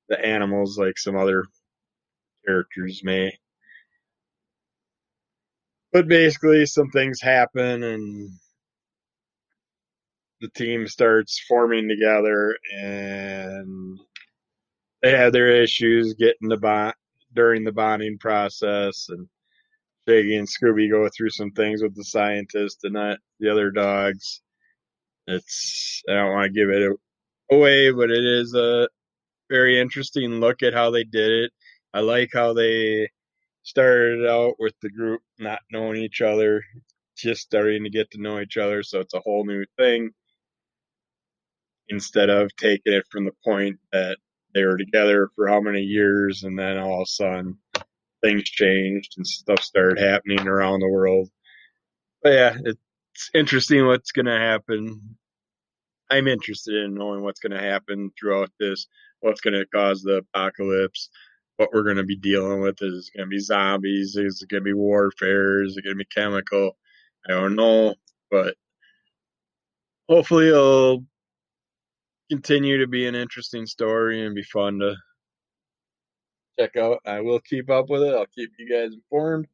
the 0.07 0.25
animals 0.25 0.77
like 0.77 0.97
some 0.97 1.17
other 1.17 1.43
characters 2.47 3.01
may. 3.03 3.37
But 5.91 6.07
basically, 6.07 6.65
some 6.65 6.89
things 6.89 7.21
happen 7.21 7.83
and 7.83 8.31
the 10.41 10.49
team 10.49 10.87
starts 10.87 11.43
forming 11.47 11.89
together 11.89 12.55
and 12.75 13.99
they 15.01 15.11
have 15.11 15.33
their 15.33 15.61
issues 15.61 16.13
getting 16.13 16.49
the 16.49 16.57
bond 16.57 16.93
during 17.33 17.63
the 17.63 17.71
bonding 17.71 18.17
process 18.19 19.07
and 19.09 19.27
Shaggy 20.07 20.37
and 20.37 20.47
Scooby 20.47 20.89
go 20.89 21.09
through 21.09 21.31
some 21.31 21.51
things 21.51 21.81
with 21.83 21.95
the 21.95 22.03
scientist 22.03 22.79
and 22.83 22.93
not 22.93 23.19
the 23.39 23.51
other 23.51 23.71
dogs. 23.71 24.41
It's 25.27 26.01
I 26.09 26.13
don't 26.13 26.33
want 26.33 26.53
to 26.53 26.59
give 26.59 26.69
it 26.69 26.93
away, 27.51 27.91
but 27.91 28.09
it 28.11 28.23
is 28.23 28.53
a 28.53 28.87
very 29.49 29.79
interesting 29.79 30.39
look 30.39 30.63
at 30.63 30.73
how 30.73 30.91
they 30.91 31.03
did 31.03 31.31
it. 31.31 31.51
I 31.93 32.01
like 32.01 32.29
how 32.33 32.53
they 32.53 33.09
started 33.63 34.25
out 34.27 34.55
with 34.59 34.73
the 34.81 34.89
group 34.89 35.21
not 35.39 35.59
knowing 35.71 36.01
each 36.01 36.21
other, 36.21 36.63
just 37.17 37.41
starting 37.41 37.83
to 37.83 37.89
get 37.89 38.11
to 38.11 38.21
know 38.21 38.39
each 38.39 38.57
other, 38.57 38.83
so 38.83 38.99
it's 38.99 39.13
a 39.13 39.21
whole 39.21 39.45
new 39.45 39.65
thing. 39.77 40.11
Instead 41.89 42.29
of 42.29 42.55
taking 42.57 42.93
it 42.93 43.05
from 43.11 43.25
the 43.25 43.31
point 43.45 43.79
that 43.91 44.17
they 44.53 44.63
were 44.63 44.77
together 44.77 45.29
for 45.35 45.47
how 45.47 45.61
many 45.61 45.81
years 45.81 46.43
and 46.43 46.57
then 46.57 46.77
all 46.77 47.01
of 47.01 47.03
a 47.03 47.05
sudden 47.05 47.57
things 48.23 48.43
changed 48.43 49.13
and 49.17 49.25
stuff 49.25 49.61
started 49.61 49.99
happening 49.99 50.47
around 50.47 50.79
the 50.79 50.89
world. 50.89 51.29
But 52.23 52.33
yeah, 52.33 52.57
it's 52.63 53.29
interesting 53.33 53.85
what's 53.85 54.11
going 54.11 54.25
to 54.25 54.37
happen. 54.37 55.17
I'm 56.09 56.27
interested 56.27 56.83
in 56.83 56.95
knowing 56.95 57.21
what's 57.21 57.39
going 57.39 57.51
to 57.51 57.61
happen 57.61 58.11
throughout 58.19 58.51
this, 58.59 58.87
what's 59.19 59.41
going 59.41 59.53
to 59.53 59.65
cause 59.67 60.01
the 60.01 60.23
apocalypse, 60.33 61.09
what 61.57 61.69
we're 61.73 61.83
going 61.83 61.97
to 61.97 62.03
be 62.03 62.15
dealing 62.15 62.61
with. 62.61 62.81
Is 62.81 63.11
going 63.15 63.27
to 63.27 63.29
be 63.29 63.39
zombies? 63.39 64.15
Is 64.15 64.41
it 64.41 64.49
going 64.49 64.61
to 64.61 64.65
be 64.65 64.73
warfare? 64.73 65.63
Is 65.63 65.77
it 65.77 65.83
going 65.83 65.95
to 65.95 66.03
be 66.03 66.05
chemical? 66.05 66.77
I 67.27 67.33
don't 67.33 67.55
know, 67.55 67.95
but 68.31 68.55
hopefully 70.07 70.47
it'll 70.47 71.03
continue 72.29 72.79
to 72.79 72.87
be 72.87 73.07
an 73.07 73.15
interesting 73.15 73.65
story 73.65 74.25
and 74.25 74.35
be 74.35 74.43
fun 74.43 74.79
to 74.79 74.95
check 76.59 76.77
out. 76.77 76.99
I 77.05 77.21
will 77.21 77.39
keep 77.39 77.69
up 77.69 77.89
with 77.89 78.03
it. 78.03 78.15
I'll 78.15 78.25
keep 78.27 78.51
you 78.57 78.69
guys 78.69 78.93
informed 78.93 79.47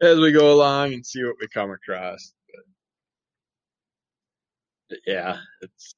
as 0.00 0.18
we 0.18 0.32
go 0.32 0.52
along 0.52 0.94
and 0.94 1.06
see 1.06 1.22
what 1.24 1.36
we 1.40 1.48
come 1.48 1.70
across. 1.70 2.32
But 4.88 4.98
yeah, 5.06 5.38
it's 5.62 5.94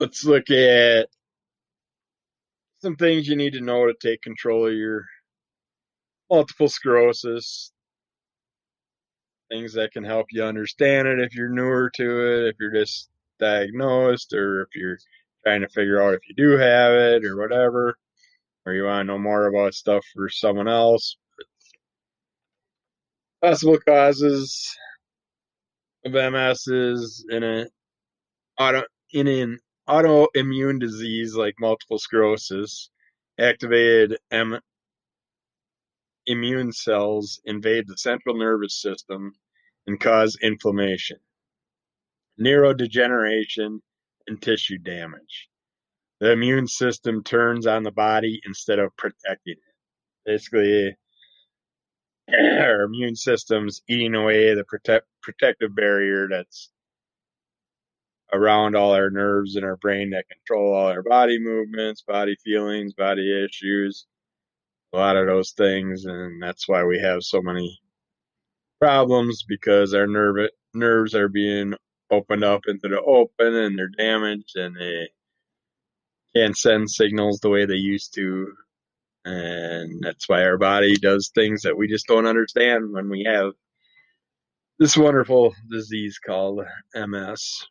let's 0.00 0.24
look 0.24 0.50
at 0.50 1.08
some 2.84 2.96
things 2.96 3.26
you 3.26 3.34
need 3.34 3.54
to 3.54 3.62
know 3.62 3.86
to 3.86 3.94
take 3.98 4.20
control 4.20 4.66
of 4.66 4.74
your 4.74 5.06
multiple 6.30 6.68
sclerosis. 6.68 7.72
Things 9.50 9.72
that 9.72 9.92
can 9.92 10.04
help 10.04 10.26
you 10.30 10.44
understand 10.44 11.08
it 11.08 11.18
if 11.18 11.34
you're 11.34 11.48
newer 11.48 11.90
to 11.94 12.26
it, 12.26 12.48
if 12.48 12.56
you're 12.60 12.74
just 12.74 13.08
diagnosed, 13.40 14.34
or 14.34 14.62
if 14.62 14.68
you're 14.74 14.98
trying 15.46 15.62
to 15.62 15.68
figure 15.70 16.02
out 16.02 16.12
if 16.12 16.20
you 16.28 16.34
do 16.34 16.58
have 16.58 16.92
it 16.92 17.24
or 17.24 17.38
whatever, 17.38 17.96
or 18.66 18.74
you 18.74 18.84
want 18.84 19.06
to 19.06 19.12
know 19.12 19.18
more 19.18 19.46
about 19.46 19.72
stuff 19.72 20.04
for 20.14 20.28
someone 20.28 20.68
else. 20.68 21.16
Possible 23.42 23.78
causes 23.78 24.76
of 26.04 26.12
MS 26.12 26.66
is 26.66 27.24
in 27.30 27.42
a 27.44 27.66
auto 28.60 28.82
in 29.14 29.26
an 29.26 29.58
autoimmune 29.88 30.80
disease 30.80 31.34
like 31.34 31.54
multiple 31.60 31.98
sclerosis. 31.98 32.90
Activated 33.38 34.16
M 34.30 34.60
immune 36.26 36.72
cells 36.72 37.40
invade 37.44 37.86
the 37.86 37.96
central 37.96 38.36
nervous 38.36 38.80
system 38.80 39.32
and 39.86 40.00
cause 40.00 40.38
inflammation, 40.42 41.18
neurodegeneration, 42.40 43.80
and 44.26 44.40
tissue 44.40 44.78
damage. 44.78 45.48
The 46.20 46.32
immune 46.32 46.68
system 46.68 47.22
turns 47.22 47.66
on 47.66 47.82
the 47.82 47.90
body 47.90 48.40
instead 48.46 48.78
of 48.78 48.96
protecting 48.96 49.56
it. 49.56 49.74
Basically, 50.24 50.96
our 52.32 52.82
immune 52.82 53.16
system's 53.16 53.82
eating 53.88 54.14
away 54.14 54.54
the 54.54 54.64
protect, 54.64 55.06
protective 55.22 55.74
barrier 55.74 56.28
that's 56.30 56.70
around 58.32 58.76
all 58.76 58.92
our 58.92 59.10
nerves 59.10 59.56
in 59.56 59.64
our 59.64 59.76
brain 59.76 60.10
that 60.10 60.28
control 60.28 60.74
all 60.74 60.86
our 60.86 61.02
body 61.02 61.38
movements, 61.38 62.02
body 62.02 62.36
feelings, 62.44 62.94
body 62.94 63.44
issues, 63.44 64.06
a 64.92 64.96
lot 64.96 65.16
of 65.16 65.26
those 65.26 65.52
things, 65.52 66.04
and 66.04 66.42
that's 66.42 66.68
why 66.68 66.84
we 66.84 67.00
have 67.00 67.22
so 67.22 67.42
many 67.42 67.80
problems 68.80 69.44
because 69.46 69.94
our 69.94 70.06
nerve 70.06 70.50
nerves 70.74 71.14
are 71.14 71.28
being 71.28 71.74
opened 72.10 72.44
up 72.44 72.62
into 72.66 72.88
the 72.88 73.00
open 73.00 73.54
and 73.54 73.78
they're 73.78 73.88
damaged 73.88 74.56
and 74.56 74.76
they 74.76 75.08
can't 76.34 76.56
send 76.56 76.90
signals 76.90 77.40
the 77.40 77.50
way 77.50 77.66
they 77.66 77.74
used 77.74 78.14
to. 78.14 78.52
And 79.24 80.02
that's 80.02 80.28
why 80.28 80.44
our 80.44 80.58
body 80.58 80.96
does 80.96 81.30
things 81.34 81.62
that 81.62 81.76
we 81.76 81.88
just 81.88 82.06
don't 82.06 82.26
understand 82.26 82.92
when 82.92 83.08
we 83.08 83.24
have 83.24 83.52
this 84.78 84.96
wonderful 84.96 85.54
disease 85.70 86.18
called 86.18 86.60
MS. 86.94 87.66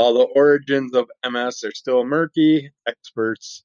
While 0.00 0.14
the 0.14 0.28
origins 0.34 0.94
of 0.94 1.10
MS 1.30 1.62
are 1.62 1.74
still 1.74 2.06
murky, 2.06 2.72
experts 2.86 3.64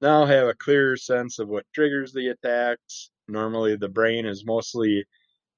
now 0.00 0.24
have 0.24 0.46
a 0.46 0.54
clearer 0.54 0.96
sense 0.96 1.40
of 1.40 1.48
what 1.48 1.66
triggers 1.74 2.12
the 2.12 2.28
attacks. 2.28 3.10
Normally, 3.26 3.74
the 3.74 3.88
brain 3.88 4.24
is 4.24 4.46
mostly 4.46 5.04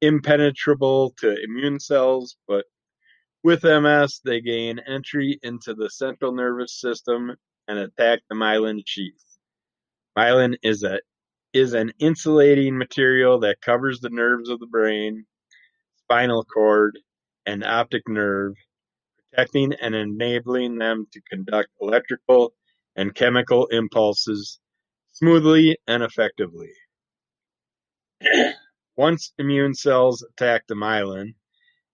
impenetrable 0.00 1.10
to 1.18 1.36
immune 1.44 1.78
cells, 1.80 2.38
but 2.48 2.64
with 3.44 3.62
MS, 3.62 4.22
they 4.24 4.40
gain 4.40 4.78
entry 4.78 5.38
into 5.42 5.74
the 5.74 5.90
central 5.90 6.32
nervous 6.32 6.80
system 6.80 7.36
and 7.68 7.78
attack 7.78 8.20
the 8.30 8.36
myelin 8.36 8.84
sheath. 8.86 9.36
Myelin 10.16 10.56
is 10.62 10.82
a 10.82 10.98
is 11.52 11.74
an 11.74 11.92
insulating 11.98 12.78
material 12.78 13.40
that 13.40 13.60
covers 13.60 14.00
the 14.00 14.08
nerves 14.08 14.48
of 14.48 14.60
the 14.60 14.66
brain, 14.66 15.26
spinal 15.98 16.42
cord, 16.42 16.98
and 17.44 17.62
optic 17.62 18.08
nerve, 18.08 18.54
protecting 19.30 19.72
and 19.80 19.94
enabling 19.94 20.78
them 20.78 21.06
to 21.12 21.20
conduct 21.22 21.68
electrical 21.80 22.54
and 22.96 23.14
chemical 23.14 23.66
impulses 23.66 24.58
smoothly 25.12 25.78
and 25.86 26.02
effectively. 26.02 26.72
Once 28.96 29.32
immune 29.38 29.74
cells 29.74 30.22
attack 30.22 30.66
the 30.66 30.74
myelin, 30.74 31.34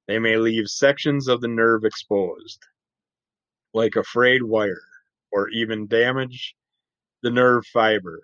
they 0.07 0.19
may 0.19 0.37
leave 0.37 0.69
sections 0.69 1.29
of 1.29 1.41
the 1.41 1.49
nerve 1.49 1.85
exposed, 1.85 2.61
like 3.75 3.97
a 3.97 4.05
frayed 4.05 4.43
wire, 4.43 4.85
or 5.33 5.49
even 5.51 5.87
damage 5.87 6.55
the 7.23 7.31
nerve 7.31 7.65
fiber, 7.67 8.23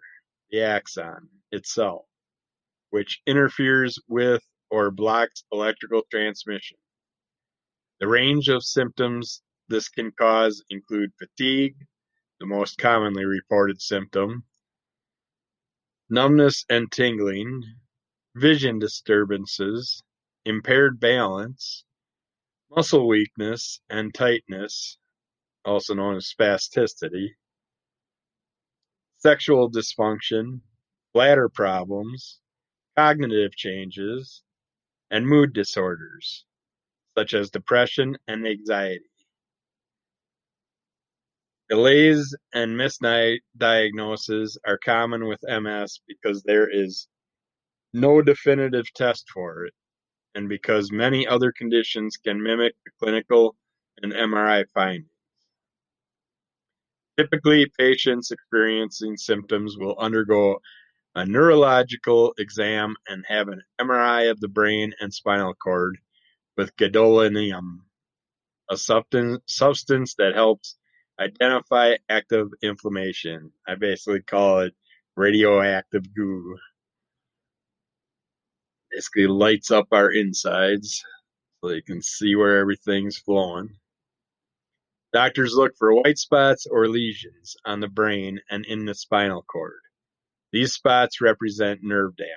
the 0.51 0.61
axon 0.63 1.29
itself, 1.53 2.05
which 2.91 3.21
interferes 3.27 3.99
with 4.09 4.43
or 4.71 4.91
blocks 4.91 5.45
electrical 5.53 6.03
transmission. 6.11 6.77
The 8.01 8.09
range 8.09 8.49
of 8.49 8.63
symptoms 8.65 9.43
this 9.69 9.89
can 9.89 10.13
cause 10.13 10.63
include 10.71 11.13
fatigue, 11.19 11.77
the 12.41 12.47
most 12.47 12.79
commonly 12.79 13.25
reported 13.25 13.83
symptom, 13.83 14.45
numbness 16.09 16.65
and 16.71 16.91
tingling, 16.93 17.63
vision 18.37 18.79
disturbances, 18.79 20.03
impaired 20.45 21.01
balance, 21.01 21.85
muscle 22.71 23.09
weakness 23.09 23.81
and 23.91 24.15
tightness, 24.15 24.97
also 25.65 25.95
known 25.95 26.17
as 26.17 26.33
spasticity, 26.33 27.31
sexual 29.19 29.71
dysfunction, 29.71 30.61
bladder 31.13 31.49
problems, 31.49 32.41
cognitive 32.97 33.57
changes, 33.57 34.45
and 35.11 35.27
mood 35.27 35.53
disorders, 35.53 36.45
such 37.19 37.35
as 37.35 37.51
depression 37.51 38.17
and 38.29 38.47
anxiety. 38.47 39.11
Delays 41.69 42.33
and 42.55 42.77
misdiagnoses 42.77 44.57
are 44.65 44.79
common 44.79 45.27
with 45.27 45.41
MS 45.43 45.99
because 46.07 46.45
there 46.45 46.71
is 46.71 47.09
no 47.93 48.23
definitive 48.23 48.85
test 48.95 49.25
for 49.35 49.65
it, 49.65 49.75
and 50.37 50.49
because 50.49 50.93
many 50.93 51.27
other 51.27 51.51
conditions 51.51 52.17
can 52.17 52.41
mimic 52.41 52.75
the 52.85 52.93
clinical 53.03 53.57
and 54.01 54.13
MRI 54.13 54.65
findings. 54.73 55.11
Typically, 57.17 57.67
patients 57.77 58.31
experiencing 58.31 59.17
symptoms 59.17 59.77
will 59.77 59.99
undergo 59.99 60.61
a 61.17 61.27
neurological 61.27 62.33
exam 62.39 62.95
and 63.09 63.25
have 63.27 63.49
an 63.49 63.61
MRI 63.81 64.31
of 64.31 64.39
the 64.39 64.47
brain 64.47 64.93
and 65.01 65.13
spinal 65.13 65.55
cord 65.55 65.99
with 66.59 66.77
gadolinium, 66.77 67.79
a 68.69 68.77
substance 68.77 70.15
that 70.19 70.33
helps 70.35 70.77
identify 71.19 71.95
active 72.11 72.49
inflammation. 72.61 73.53
I 73.67 73.77
basically 73.77 74.21
call 74.21 74.61
it 74.61 74.75
radioactive 75.17 76.13
goo. 76.15 76.59
Basically 78.91 79.29
lights 79.29 79.71
up 79.71 79.87
our 79.93 80.11
insides 80.11 81.05
so 81.61 81.71
you 81.71 81.83
can 81.83 82.03
see 82.03 82.35
where 82.35 82.59
everything's 82.59 83.19
flowing. 83.19 83.71
Doctors 85.13 85.55
look 85.55 85.73
for 85.79 85.95
white 85.95 86.19
spots 86.19 86.67
or 86.67 86.89
lesions 86.89 87.57
on 87.65 87.81
the 87.81 87.89
brain 87.89 88.41
and 88.51 88.67
in 88.67 88.85
the 88.85 88.95
spinal 88.95 89.43
cord. 89.43 89.81
These 90.53 90.73
spots 90.73 91.21
represent 91.21 91.81
nerve 91.83 92.17
damage, 92.17 92.33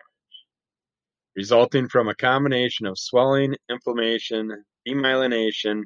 resulting 1.35 1.87
from 1.87 2.07
a 2.07 2.15
combination 2.15 2.85
of 2.85 2.99
swelling, 2.99 3.55
inflammation, 3.69 4.63
demyelination, 4.87 5.83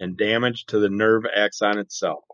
and 0.00 0.16
damage 0.16 0.64
to 0.66 0.78
the 0.78 0.88
nerve 0.88 1.24
axon 1.34 1.78
itself. 1.78 2.24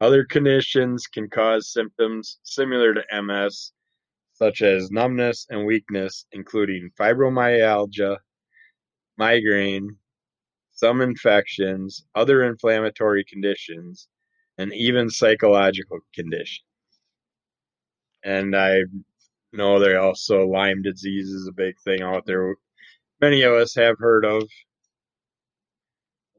Other 0.00 0.24
conditions 0.24 1.06
can 1.06 1.28
cause 1.28 1.72
symptoms 1.72 2.38
similar 2.42 2.94
to 2.94 3.22
MS, 3.22 3.72
such 4.32 4.62
as 4.62 4.90
numbness 4.90 5.46
and 5.50 5.66
weakness, 5.66 6.24
including 6.32 6.90
fibromyalgia, 6.98 8.18
migraine, 9.16 9.96
some 10.70 11.00
infections, 11.00 12.06
other 12.14 12.44
inflammatory 12.44 13.24
conditions, 13.24 14.06
and 14.58 14.72
even 14.72 15.10
psychological 15.10 15.98
conditions. 16.14 16.64
And 18.22 18.54
I 18.56 18.82
know 19.52 19.78
they 19.80 19.96
also 19.96 20.46
Lyme 20.46 20.82
disease 20.82 21.28
is 21.30 21.48
a 21.48 21.52
big 21.52 21.74
thing 21.84 22.02
out 22.02 22.26
there. 22.26 22.54
Many 23.20 23.42
of 23.42 23.52
us 23.54 23.74
have 23.74 23.98
heard 23.98 24.24
of 24.24 24.48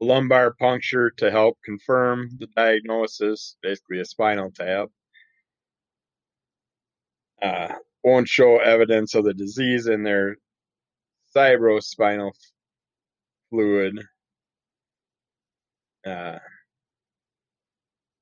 lumbar 0.00 0.54
puncture 0.54 1.10
to 1.18 1.30
help 1.30 1.58
confirm 1.64 2.30
the 2.38 2.46
diagnosis, 2.56 3.56
basically 3.62 4.00
a 4.00 4.04
spinal 4.04 4.50
tap. 4.50 4.88
Uh, 7.42 7.74
won't 8.04 8.28
show 8.28 8.58
evidence 8.58 9.14
of 9.14 9.24
the 9.24 9.34
disease 9.34 9.86
in 9.86 10.02
their 10.02 10.36
cerebrospinal 11.34 12.32
fluid 13.50 13.98
uh, 16.06 16.38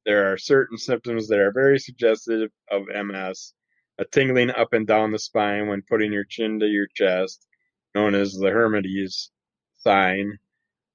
there 0.05 0.33
are 0.33 0.38
certain 0.38 0.79
symptoms 0.79 1.29
that 1.29 1.38
are 1.38 1.53
very 1.53 1.79
suggestive 1.79 2.51
of 2.70 2.85
MS. 2.88 3.53
A 4.00 4.04
tingling 4.04 4.50
up 4.50 4.72
and 4.72 4.87
down 4.87 5.11
the 5.11 5.18
spine 5.18 5.66
when 5.66 5.82
putting 5.82 6.12
your 6.12 6.24
chin 6.24 6.61
to 6.61 6.66
your 6.66 6.87
chest, 6.94 7.46
known 7.94 8.14
as 8.14 8.32
the 8.32 8.46
Lhermitte's 8.46 9.32
sign, 9.78 10.38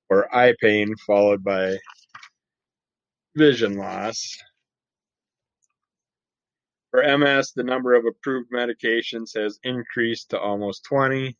or 0.09 0.33
eye 0.33 0.53
pain 0.61 0.95
followed 1.05 1.43
by 1.43 1.77
vision 3.35 3.75
loss. 3.75 4.37
For 6.91 7.01
MS, 7.17 7.51
the 7.55 7.63
number 7.63 7.93
of 7.93 8.05
approved 8.05 8.51
medications 8.51 9.35
has 9.35 9.59
increased 9.63 10.29
to 10.29 10.39
almost 10.39 10.85
20. 10.85 11.35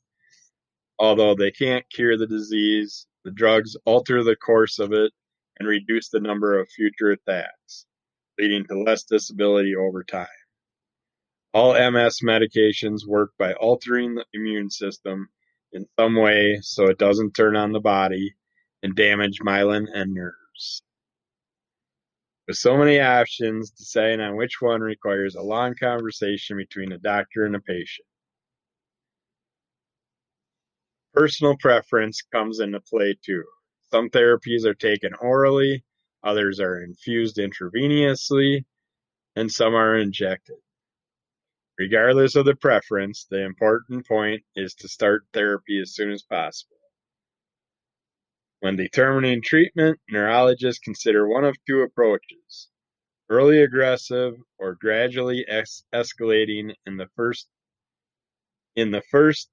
Although 1.00 1.36
they 1.36 1.52
can't 1.52 1.90
cure 1.90 2.18
the 2.18 2.28
disease, 2.28 3.08
the 3.24 3.32
drugs 3.32 3.78
alter 3.86 4.24
the 4.24 4.36
course 4.36 4.80
of 4.80 4.92
it 4.92 5.14
and 5.60 5.68
reduce 5.68 6.10
the 6.10 6.20
number 6.20 6.60
of 6.60 6.70
future 6.70 7.12
attacks, 7.12 7.86
leading 8.38 8.66
to 8.66 8.84
less 8.84 9.04
disability 9.04 9.76
over 9.76 10.04
time. 10.04 10.28
All 11.54 11.74
MS 11.74 12.22
medications 12.24 13.06
work 13.06 13.34
by 13.38 13.54
altering 13.54 14.16
the 14.16 14.26
immune 14.34 14.72
system 14.72 15.30
in 15.72 15.86
some 16.00 16.16
way 16.16 16.58
so 16.62 16.86
it 16.86 16.98
doesn't 16.98 17.34
turn 17.34 17.56
on 17.56 17.72
the 17.72 17.80
body 17.80 18.34
and 18.82 18.96
damage 18.96 19.40
myelin 19.40 19.86
and 19.94 20.14
nerves. 20.14 20.82
With 22.48 22.58
so 22.58 22.76
many 22.76 23.00
options, 23.00 23.70
deciding 23.70 24.20
on 24.20 24.36
which 24.36 24.62
one 24.62 24.82
requires 24.82 25.36
a 25.36 25.42
long 25.42 25.76
conversation 25.76 26.58
between 26.58 26.92
a 26.92 26.98
doctor 26.98 27.46
and 27.46 27.56
a 27.56 27.62
patient. 27.62 28.08
Personal 31.14 31.56
preference 31.58 32.22
comes 32.32 32.60
into 32.60 32.82
play 32.82 33.16
too. 33.24 33.44
Some 33.92 34.10
therapies 34.10 34.66
are 34.66 34.74
taken 34.74 35.12
orally, 35.22 35.84
others 36.24 36.60
are 36.60 36.82
infused 36.84 37.38
intravenously, 37.38 38.66
and 39.36 39.52
some 39.52 39.76
are 39.76 39.96
injected. 39.96 40.58
Regardless 41.80 42.36
of 42.36 42.46
the 42.46 42.56
preference, 42.56 43.26
the 43.30 43.44
important 43.44 44.08
point 44.08 44.44
is 44.56 44.76
to 44.76 44.88
start 44.88 45.26
therapy 45.34 45.80
as 45.82 45.96
soon 45.96 46.12
as 46.12 46.24
possible. 46.24 46.78
When 48.60 48.76
determining 48.76 49.42
treatment, 49.42 50.00
neurologists 50.10 50.80
consider 50.84 51.28
one 51.28 51.46
of 51.46 51.58
two 51.68 51.82
approaches 51.82 52.70
early 53.30 53.62
aggressive 53.64 54.36
or 54.60 54.76
gradually 54.76 55.46
es- 55.48 55.84
escalating 55.94 56.76
in 56.86 56.98
the 56.98 57.08
first 57.16 57.48
in 58.76 58.92
the 58.92 59.02
first 59.12 59.50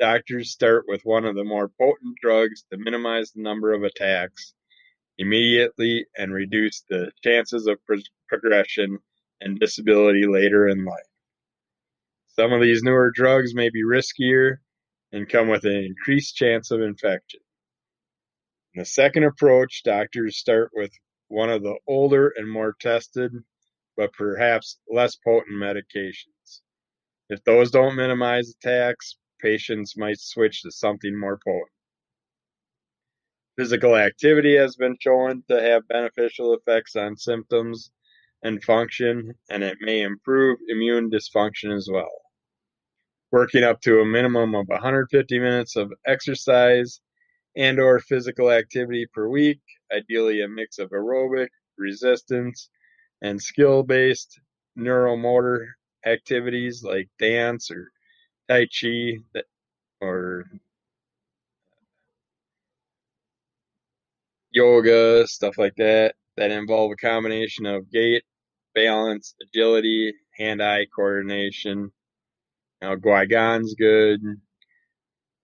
Doctors 0.00 0.50
start 0.50 0.86
with 0.88 1.02
one 1.04 1.26
of 1.26 1.36
the 1.36 1.44
more 1.44 1.68
potent 1.68 2.16
drugs 2.22 2.64
to 2.70 2.78
minimize 2.78 3.32
the 3.32 3.42
number 3.42 3.74
of 3.74 3.82
attacks 3.84 4.54
immediately 5.18 6.06
and 6.16 6.32
reduce 6.32 6.82
the 6.88 7.12
chances 7.22 7.66
of 7.66 7.84
pro- 7.84 7.98
progression 8.26 8.98
and 9.42 9.60
disability 9.60 10.26
later 10.26 10.68
in 10.68 10.86
life. 10.86 11.09
Some 12.32 12.52
of 12.52 12.62
these 12.62 12.82
newer 12.82 13.10
drugs 13.10 13.54
may 13.54 13.70
be 13.70 13.82
riskier 13.82 14.58
and 15.12 15.28
come 15.28 15.48
with 15.48 15.64
an 15.64 15.72
increased 15.72 16.36
chance 16.36 16.70
of 16.70 16.80
infection. 16.80 17.40
In 18.74 18.80
the 18.80 18.86
second 18.86 19.24
approach, 19.24 19.82
doctors 19.82 20.38
start 20.38 20.70
with 20.72 20.92
one 21.28 21.50
of 21.50 21.62
the 21.62 21.76
older 21.88 22.32
and 22.36 22.48
more 22.48 22.76
tested, 22.80 23.32
but 23.96 24.12
perhaps 24.12 24.78
less 24.88 25.16
potent 25.16 25.56
medications. 25.56 26.60
If 27.28 27.42
those 27.44 27.70
don't 27.72 27.96
minimize 27.96 28.50
attacks, 28.50 29.16
patients 29.40 29.96
might 29.96 30.20
switch 30.20 30.62
to 30.62 30.70
something 30.70 31.18
more 31.18 31.38
potent. 31.44 31.70
Physical 33.56 33.96
activity 33.96 34.56
has 34.56 34.76
been 34.76 34.96
shown 35.00 35.42
to 35.48 35.60
have 35.60 35.88
beneficial 35.88 36.54
effects 36.54 36.94
on 36.94 37.16
symptoms 37.16 37.90
and 38.42 38.62
function, 38.64 39.34
and 39.50 39.62
it 39.62 39.78
may 39.80 40.02
improve 40.02 40.58
immune 40.68 41.10
dysfunction 41.10 41.76
as 41.76 41.88
well. 41.92 42.10
Working 43.32 43.64
up 43.64 43.80
to 43.82 44.00
a 44.00 44.06
minimum 44.06 44.54
of 44.54 44.68
150 44.68 45.38
minutes 45.38 45.76
of 45.76 45.92
exercise 46.06 47.00
and 47.56 47.80
or 47.80 48.00
physical 48.00 48.50
activity 48.50 49.06
per 49.12 49.28
week, 49.28 49.60
ideally 49.92 50.42
a 50.42 50.48
mix 50.48 50.78
of 50.78 50.90
aerobic, 50.90 51.48
resistance, 51.78 52.70
and 53.22 53.40
skill-based 53.42 54.40
neuromotor 54.78 55.66
activities 56.06 56.82
like 56.84 57.08
dance 57.18 57.70
or 57.70 57.90
Tai 58.48 58.66
Chi 58.66 59.14
or 60.00 60.44
yoga, 64.52 65.26
stuff 65.26 65.58
like 65.58 65.74
that, 65.76 66.14
that 66.36 66.50
involve 66.50 66.92
a 66.92 66.96
combination 66.96 67.66
of 67.66 67.90
gait, 67.90 68.22
balance, 68.74 69.34
agility, 69.42 70.14
hand-eye 70.38 70.86
coordination. 70.94 71.92
Now, 72.80 72.96
Qigong's 72.96 73.74
good. 73.74 74.20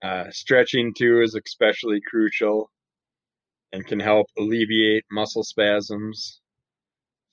Uh, 0.03 0.31
stretching 0.31 0.95
too 0.95 1.23
is 1.23 1.35
especially 1.35 2.01
crucial 2.01 2.71
and 3.73 3.87
can 3.87 4.01
help 4.01 4.29
alleviate 4.39 5.05
muscle 5.11 5.45
spasms. 5.45 6.41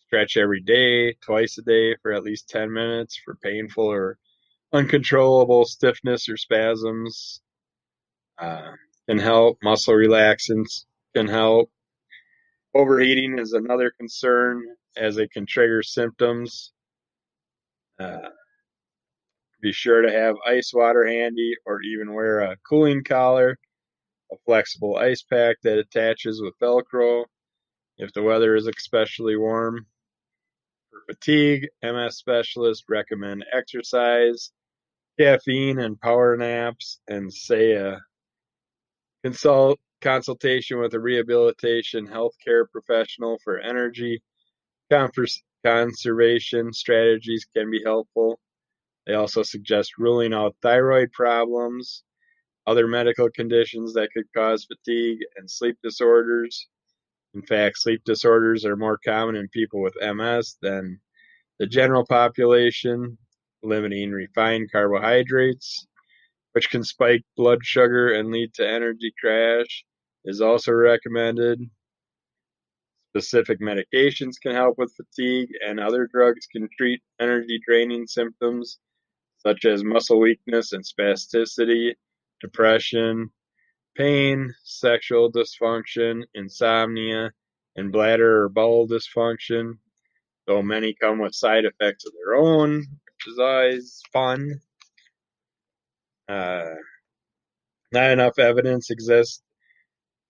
Stretch 0.07 0.37
every 0.37 0.61
day, 0.61 1.13
twice 1.21 1.57
a 1.57 1.61
day 1.61 1.95
for 2.01 2.13
at 2.13 2.23
least 2.23 2.49
10 2.49 2.71
minutes 2.71 3.19
for 3.23 3.35
painful 3.35 3.85
or 3.85 4.17
uncontrollable 4.71 5.65
stiffness 5.65 6.27
or 6.29 6.37
spasms 6.37 7.41
uh, 8.37 8.71
can 9.07 9.19
help. 9.19 9.57
Muscle 9.63 9.93
relaxants 9.93 10.85
can 11.15 11.27
help. 11.27 11.69
Overeating 12.75 13.37
is 13.39 13.53
another 13.53 13.91
concern 13.99 14.63
as 14.97 15.17
it 15.17 15.31
can 15.31 15.45
trigger 15.45 15.83
symptoms. 15.83 16.73
Uh, 17.99 18.29
Be 19.61 19.71
sure 19.71 20.01
to 20.01 20.11
have 20.11 20.35
ice 20.45 20.71
water 20.73 21.05
handy 21.07 21.55
or 21.65 21.81
even 21.81 22.13
wear 22.13 22.39
a 22.39 22.57
cooling 22.67 23.03
collar, 23.03 23.57
a 24.31 24.35
flexible 24.45 24.97
ice 24.97 25.23
pack 25.23 25.57
that 25.63 25.77
attaches 25.77 26.41
with 26.41 26.53
Velcro 26.61 27.25
if 27.97 28.11
the 28.13 28.23
weather 28.23 28.55
is 28.55 28.67
especially 28.67 29.35
warm. 29.37 29.85
For 30.89 31.13
fatigue, 31.13 31.67
MS 31.83 32.17
specialists 32.17 32.85
recommend 32.89 33.45
exercise, 33.53 34.51
caffeine 35.19 35.79
and 35.79 35.99
power 36.01 36.35
naps, 36.35 36.99
and 37.07 37.31
say 37.31 37.73
a 37.73 37.99
consult 39.23 39.79
consultation 40.03 40.79
with 40.79 40.93
a 40.93 40.99
rehabilitation 40.99 42.07
healthcare 42.07 42.65
professional 42.71 43.39
for 43.43 43.59
energy 43.59 44.21
conservation 45.65 46.73
strategies 46.73 47.47
can 47.55 47.71
be 47.71 47.81
helpful. 47.83 48.39
They 49.07 49.13
also 49.13 49.43
suggest 49.43 49.97
ruling 49.97 50.33
out 50.33 50.55
thyroid 50.61 51.11
problems, 51.11 52.03
other 52.67 52.87
medical 52.87 53.29
conditions 53.29 53.93
that 53.93 54.09
could 54.13 54.25
cause 54.35 54.65
fatigue, 54.65 55.19
and 55.35 55.49
sleep 55.49 55.77
disorders. 55.81 56.67
In 57.33 57.41
fact, 57.41 57.79
sleep 57.79 58.03
disorders 58.05 58.65
are 58.65 58.75
more 58.75 58.99
common 59.03 59.35
in 59.35 59.47
people 59.49 59.81
with 59.81 59.95
MS 59.99 60.57
than 60.61 60.99
the 61.59 61.65
general 61.65 62.05
population. 62.05 63.17
Limiting 63.65 64.11
refined 64.11 64.69
carbohydrates, 64.73 65.87
which 66.51 66.69
can 66.69 66.83
spike 66.83 67.23
blood 67.37 67.59
sugar 67.63 68.13
and 68.13 68.29
lead 68.29 68.53
to 68.55 68.67
energy 68.67 69.13
crash, 69.17 69.85
is 70.25 70.41
also 70.41 70.71
recommended. 70.71 71.59
Specific 73.15 73.59
medications 73.59 74.39
can 74.41 74.53
help 74.53 74.77
with 74.77 74.95
fatigue, 74.95 75.49
and 75.65 75.79
other 75.79 76.07
drugs 76.11 76.47
can 76.51 76.67
treat 76.77 77.01
energy 77.19 77.59
draining 77.65 78.07
symptoms 78.07 78.79
such 79.45 79.65
as 79.65 79.83
muscle 79.83 80.19
weakness 80.19 80.71
and 80.71 80.83
spasticity, 80.83 81.93
depression, 82.41 83.29
pain, 83.95 84.53
sexual 84.63 85.31
dysfunction, 85.31 86.23
insomnia, 86.33 87.31
and 87.75 87.91
bladder 87.91 88.43
or 88.43 88.49
bowel 88.49 88.87
dysfunction, 88.87 89.77
though 90.47 90.61
many 90.61 90.95
come 90.99 91.19
with 91.19 91.35
side 91.35 91.65
effects 91.65 92.05
of 92.05 92.13
their 92.13 92.35
own, 92.35 92.77
which 92.77 93.27
is 93.27 93.39
always 93.39 94.01
fun. 94.11 94.59
Uh, 96.27 96.75
not 97.91 98.11
enough 98.11 98.39
evidence 98.39 98.89
exists 98.89 99.41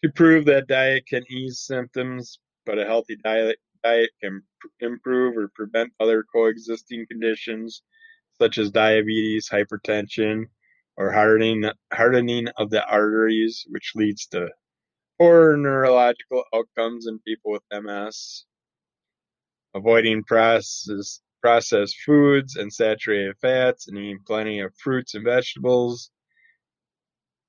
to 0.04 0.10
prove 0.12 0.46
that 0.46 0.68
diet 0.68 1.06
can 1.08 1.24
ease 1.32 1.62
symptoms, 1.62 2.40
but 2.66 2.78
a 2.78 2.86
healthy 2.86 3.16
diet, 3.24 3.58
diet 3.84 4.10
can 4.22 4.44
improve 4.82 5.38
or 5.38 5.50
prevent 5.56 5.92
other 6.00 6.24
coexisting 6.24 7.06
conditions 7.10 7.82
such 8.42 8.58
as 8.58 8.72
diabetes, 8.72 9.48
hypertension, 9.50 10.46
or 10.98 11.12
hardening, 11.12 11.64
hardening 11.94 12.48
of 12.58 12.70
the 12.70 12.86
arteries, 12.86 13.66
which 13.70 13.94
leads 13.96 14.28
to 14.28 14.50
poor 15.20 15.56
neurological 15.56 16.44
outcomes 16.54 17.08
in 17.08 17.20
people 17.20 17.52
with 17.52 17.64
MS. 17.72 18.46
Avoiding 19.74 20.24
processed, 20.24 21.22
processed 21.42 21.96
foods 22.06 22.58
and 22.58 22.72
saturated 22.72 23.36
fats 23.42 23.88
and 23.88 23.98
eating 23.98 24.20
plenty 24.26 24.60
of 24.60 24.76
fruits 24.76 25.16
and 25.16 25.24
vegetables. 25.24 26.12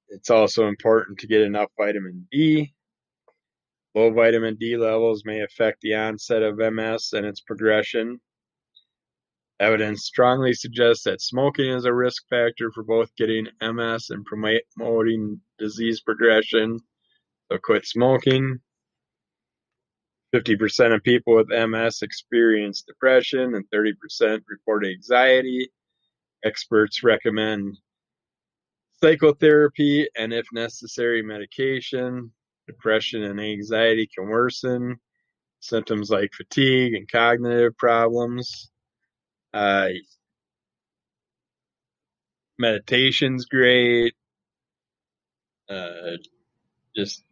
It's 0.08 0.30
also 0.30 0.68
important 0.68 1.18
to 1.18 1.26
get 1.26 1.42
enough 1.42 1.70
vitamin 1.78 2.28
D. 2.30 2.72
Low 3.94 4.12
vitamin 4.12 4.56
D 4.56 4.76
levels 4.76 5.24
may 5.24 5.42
affect 5.42 5.80
the 5.80 5.94
onset 5.94 6.42
of 6.42 6.58
MS 6.58 7.12
and 7.12 7.24
its 7.24 7.40
progression. 7.40 8.20
Evidence 9.60 10.04
strongly 10.04 10.52
suggests 10.52 11.04
that 11.04 11.20
smoking 11.20 11.70
is 11.70 11.84
a 11.84 11.94
risk 11.94 12.24
factor 12.28 12.72
for 12.72 12.82
both 12.82 13.14
getting 13.16 13.46
MS 13.62 14.10
and 14.10 14.24
promoting 14.26 15.40
disease 15.58 16.00
progression. 16.00 16.80
So 17.50 17.58
quit 17.62 17.86
smoking. 17.86 18.58
50% 20.34 20.92
of 20.92 21.04
people 21.04 21.36
with 21.36 21.48
MS 21.48 22.02
experience 22.02 22.82
depression 22.82 23.54
and 23.54 23.64
30% 23.72 24.40
report 24.48 24.84
anxiety. 24.84 25.70
Experts 26.44 27.04
recommend 27.04 27.78
psychotherapy 29.02 30.08
and, 30.16 30.32
if 30.32 30.46
necessary, 30.52 31.22
medication. 31.22 32.32
Depression 32.66 33.22
and 33.22 33.40
anxiety 33.40 34.08
can 34.14 34.28
worsen. 34.28 34.96
Symptoms 35.60 36.10
like 36.10 36.32
fatigue 36.34 36.94
and 36.94 37.10
cognitive 37.10 37.76
problems. 37.76 38.70
Uh, 39.52 39.88
meditation's 42.58 43.46
great. 43.46 44.14
Uh, 45.68 46.16
just 46.96 47.22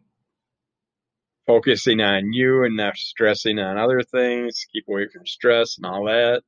focusing 1.47 2.01
on 2.01 2.33
you 2.33 2.65
and 2.65 2.77
not 2.77 2.97
stressing 2.97 3.59
on 3.59 3.79
other 3.79 4.03
things. 4.03 4.67
Keep 4.73 4.89
away 4.89 5.09
from 5.13 5.27
stress 5.27 5.77
and 5.77 5.87
all 5.87 6.05
that. 6.05 6.43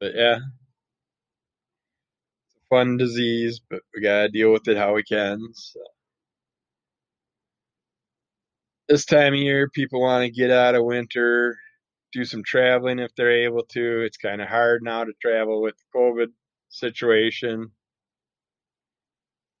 But 0.00 0.14
yeah, 0.14 0.38
fun 2.76 2.98
disease, 2.98 3.60
but 3.70 3.80
we 3.94 4.02
gotta 4.02 4.28
deal 4.28 4.52
with 4.52 4.68
it 4.68 4.76
how 4.76 4.94
we 4.94 5.02
can. 5.02 5.40
So. 5.54 5.80
This 8.88 9.06
time 9.06 9.32
of 9.32 9.40
year, 9.40 9.70
people 9.70 10.00
want 10.02 10.24
to 10.24 10.30
get 10.30 10.50
out 10.50 10.74
of 10.74 10.84
winter, 10.84 11.56
do 12.12 12.24
some 12.24 12.42
traveling 12.44 12.98
if 12.98 13.14
they're 13.16 13.44
able 13.44 13.64
to. 13.70 14.02
It's 14.02 14.18
kind 14.18 14.42
of 14.42 14.48
hard 14.48 14.82
now 14.82 15.04
to 15.04 15.12
travel 15.22 15.62
with 15.62 15.74
the 15.76 15.98
COVID 15.98 16.28
situation. 16.68 17.70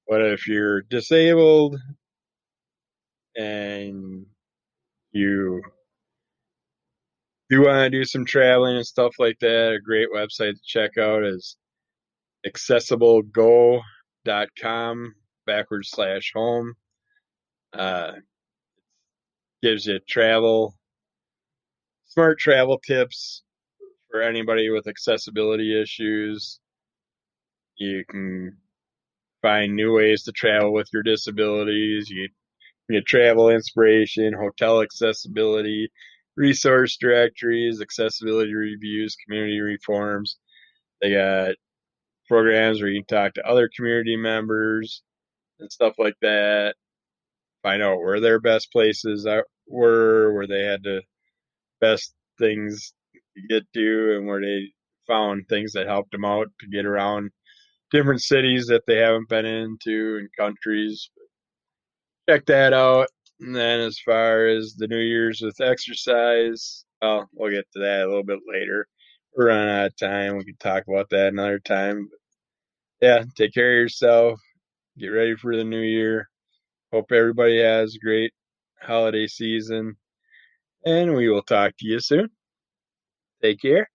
But 0.08 0.22
if 0.22 0.46
you're 0.46 0.82
disabled 0.82 1.76
and 3.36 4.26
you 5.12 5.62
do 7.50 7.62
want 7.64 7.90
to 7.92 7.98
do 7.98 8.04
some 8.04 8.26
traveling 8.26 8.76
and 8.76 8.86
stuff 8.86 9.14
like 9.18 9.38
that, 9.40 9.72
a 9.72 9.80
great 9.80 10.08
website 10.14 10.52
to 10.52 10.60
check 10.66 10.98
out 10.98 11.24
is 11.24 11.56
accessiblego.com 12.46 15.14
backwards 15.46 15.90
slash 15.90 16.32
home. 16.34 16.74
Uh, 17.72 18.12
gives 19.62 19.86
you 19.86 19.98
travel, 20.08 20.74
smart 22.06 22.38
travel 22.38 22.78
tips 22.78 23.42
for 24.10 24.22
anybody 24.22 24.70
with 24.70 24.86
accessibility 24.86 25.80
issues. 25.80 26.60
You 27.76 28.04
can 28.08 28.56
find 29.42 29.74
new 29.74 29.94
ways 29.94 30.24
to 30.24 30.32
travel 30.32 30.72
with 30.72 30.88
your 30.92 31.02
disabilities. 31.02 32.08
You 32.08 32.28
get 32.90 33.06
travel 33.06 33.50
inspiration, 33.50 34.32
hotel 34.32 34.82
accessibility, 34.82 35.90
resource 36.36 36.96
directories, 36.96 37.80
accessibility 37.80 38.54
reviews, 38.54 39.16
community 39.16 39.60
reforms. 39.60 40.36
They 41.02 41.12
got 41.12 41.56
programs 42.28 42.80
where 42.80 42.90
you 42.90 43.02
can 43.02 43.16
talk 43.16 43.34
to 43.34 43.46
other 43.46 43.68
community 43.74 44.16
members 44.16 45.02
and 45.60 45.70
stuff 45.70 45.94
like 45.98 46.16
that. 46.22 46.74
Find 47.62 47.82
out 47.82 47.98
where 47.98 48.20
their 48.20 48.40
best 48.40 48.70
places 48.72 49.26
were, 49.66 50.32
where 50.32 50.46
they 50.46 50.62
had 50.62 50.82
the 50.82 51.02
best 51.80 52.14
things 52.38 52.92
to 53.34 53.42
get 53.48 53.64
to, 53.74 54.16
and 54.16 54.26
where 54.26 54.40
they 54.40 54.72
found 55.06 55.48
things 55.48 55.72
that 55.72 55.86
helped 55.86 56.12
them 56.12 56.24
out 56.24 56.46
to 56.60 56.68
get 56.68 56.86
around 56.86 57.30
different 57.90 58.22
cities 58.22 58.66
that 58.66 58.82
they 58.86 58.96
haven't 58.96 59.28
been 59.28 59.46
into 59.46 60.18
and 60.18 60.28
countries. 60.38 61.10
Check 62.28 62.46
that 62.46 62.72
out. 62.72 63.08
And 63.40 63.54
then 63.54 63.80
as 63.80 63.98
far 64.04 64.46
as 64.46 64.74
the 64.76 64.88
New 64.88 64.98
Year's 64.98 65.40
with 65.42 65.60
exercise, 65.60 66.84
well, 67.02 67.28
we'll 67.34 67.50
get 67.50 67.66
to 67.72 67.80
that 67.80 68.02
a 68.02 68.08
little 68.08 68.24
bit 68.24 68.40
later. 68.50 68.86
We're 69.36 69.48
running 69.48 69.68
out 69.70 69.86
of 69.86 69.96
time. 69.96 70.36
We 70.38 70.44
can 70.44 70.56
talk 70.56 70.84
about 70.88 71.10
that 71.10 71.28
another 71.28 71.60
time. 71.60 72.08
Yeah, 73.02 73.24
take 73.36 73.54
care 73.54 73.72
of 73.72 73.82
yourself. 73.82 74.40
Get 74.98 75.08
ready 75.08 75.36
for 75.36 75.56
the 75.56 75.64
new 75.64 75.80
year. 75.82 76.28
Hope 76.92 77.12
everybody 77.12 77.60
has 77.62 77.94
a 77.96 77.98
great 78.00 78.32
holiday 78.82 79.26
season. 79.26 79.96
And 80.86 81.14
we 81.16 81.28
will 81.30 81.42
talk 81.42 81.74
to 81.78 81.86
you 81.88 82.00
soon. 82.00 82.30
Take 83.40 83.60
care. 83.62 83.88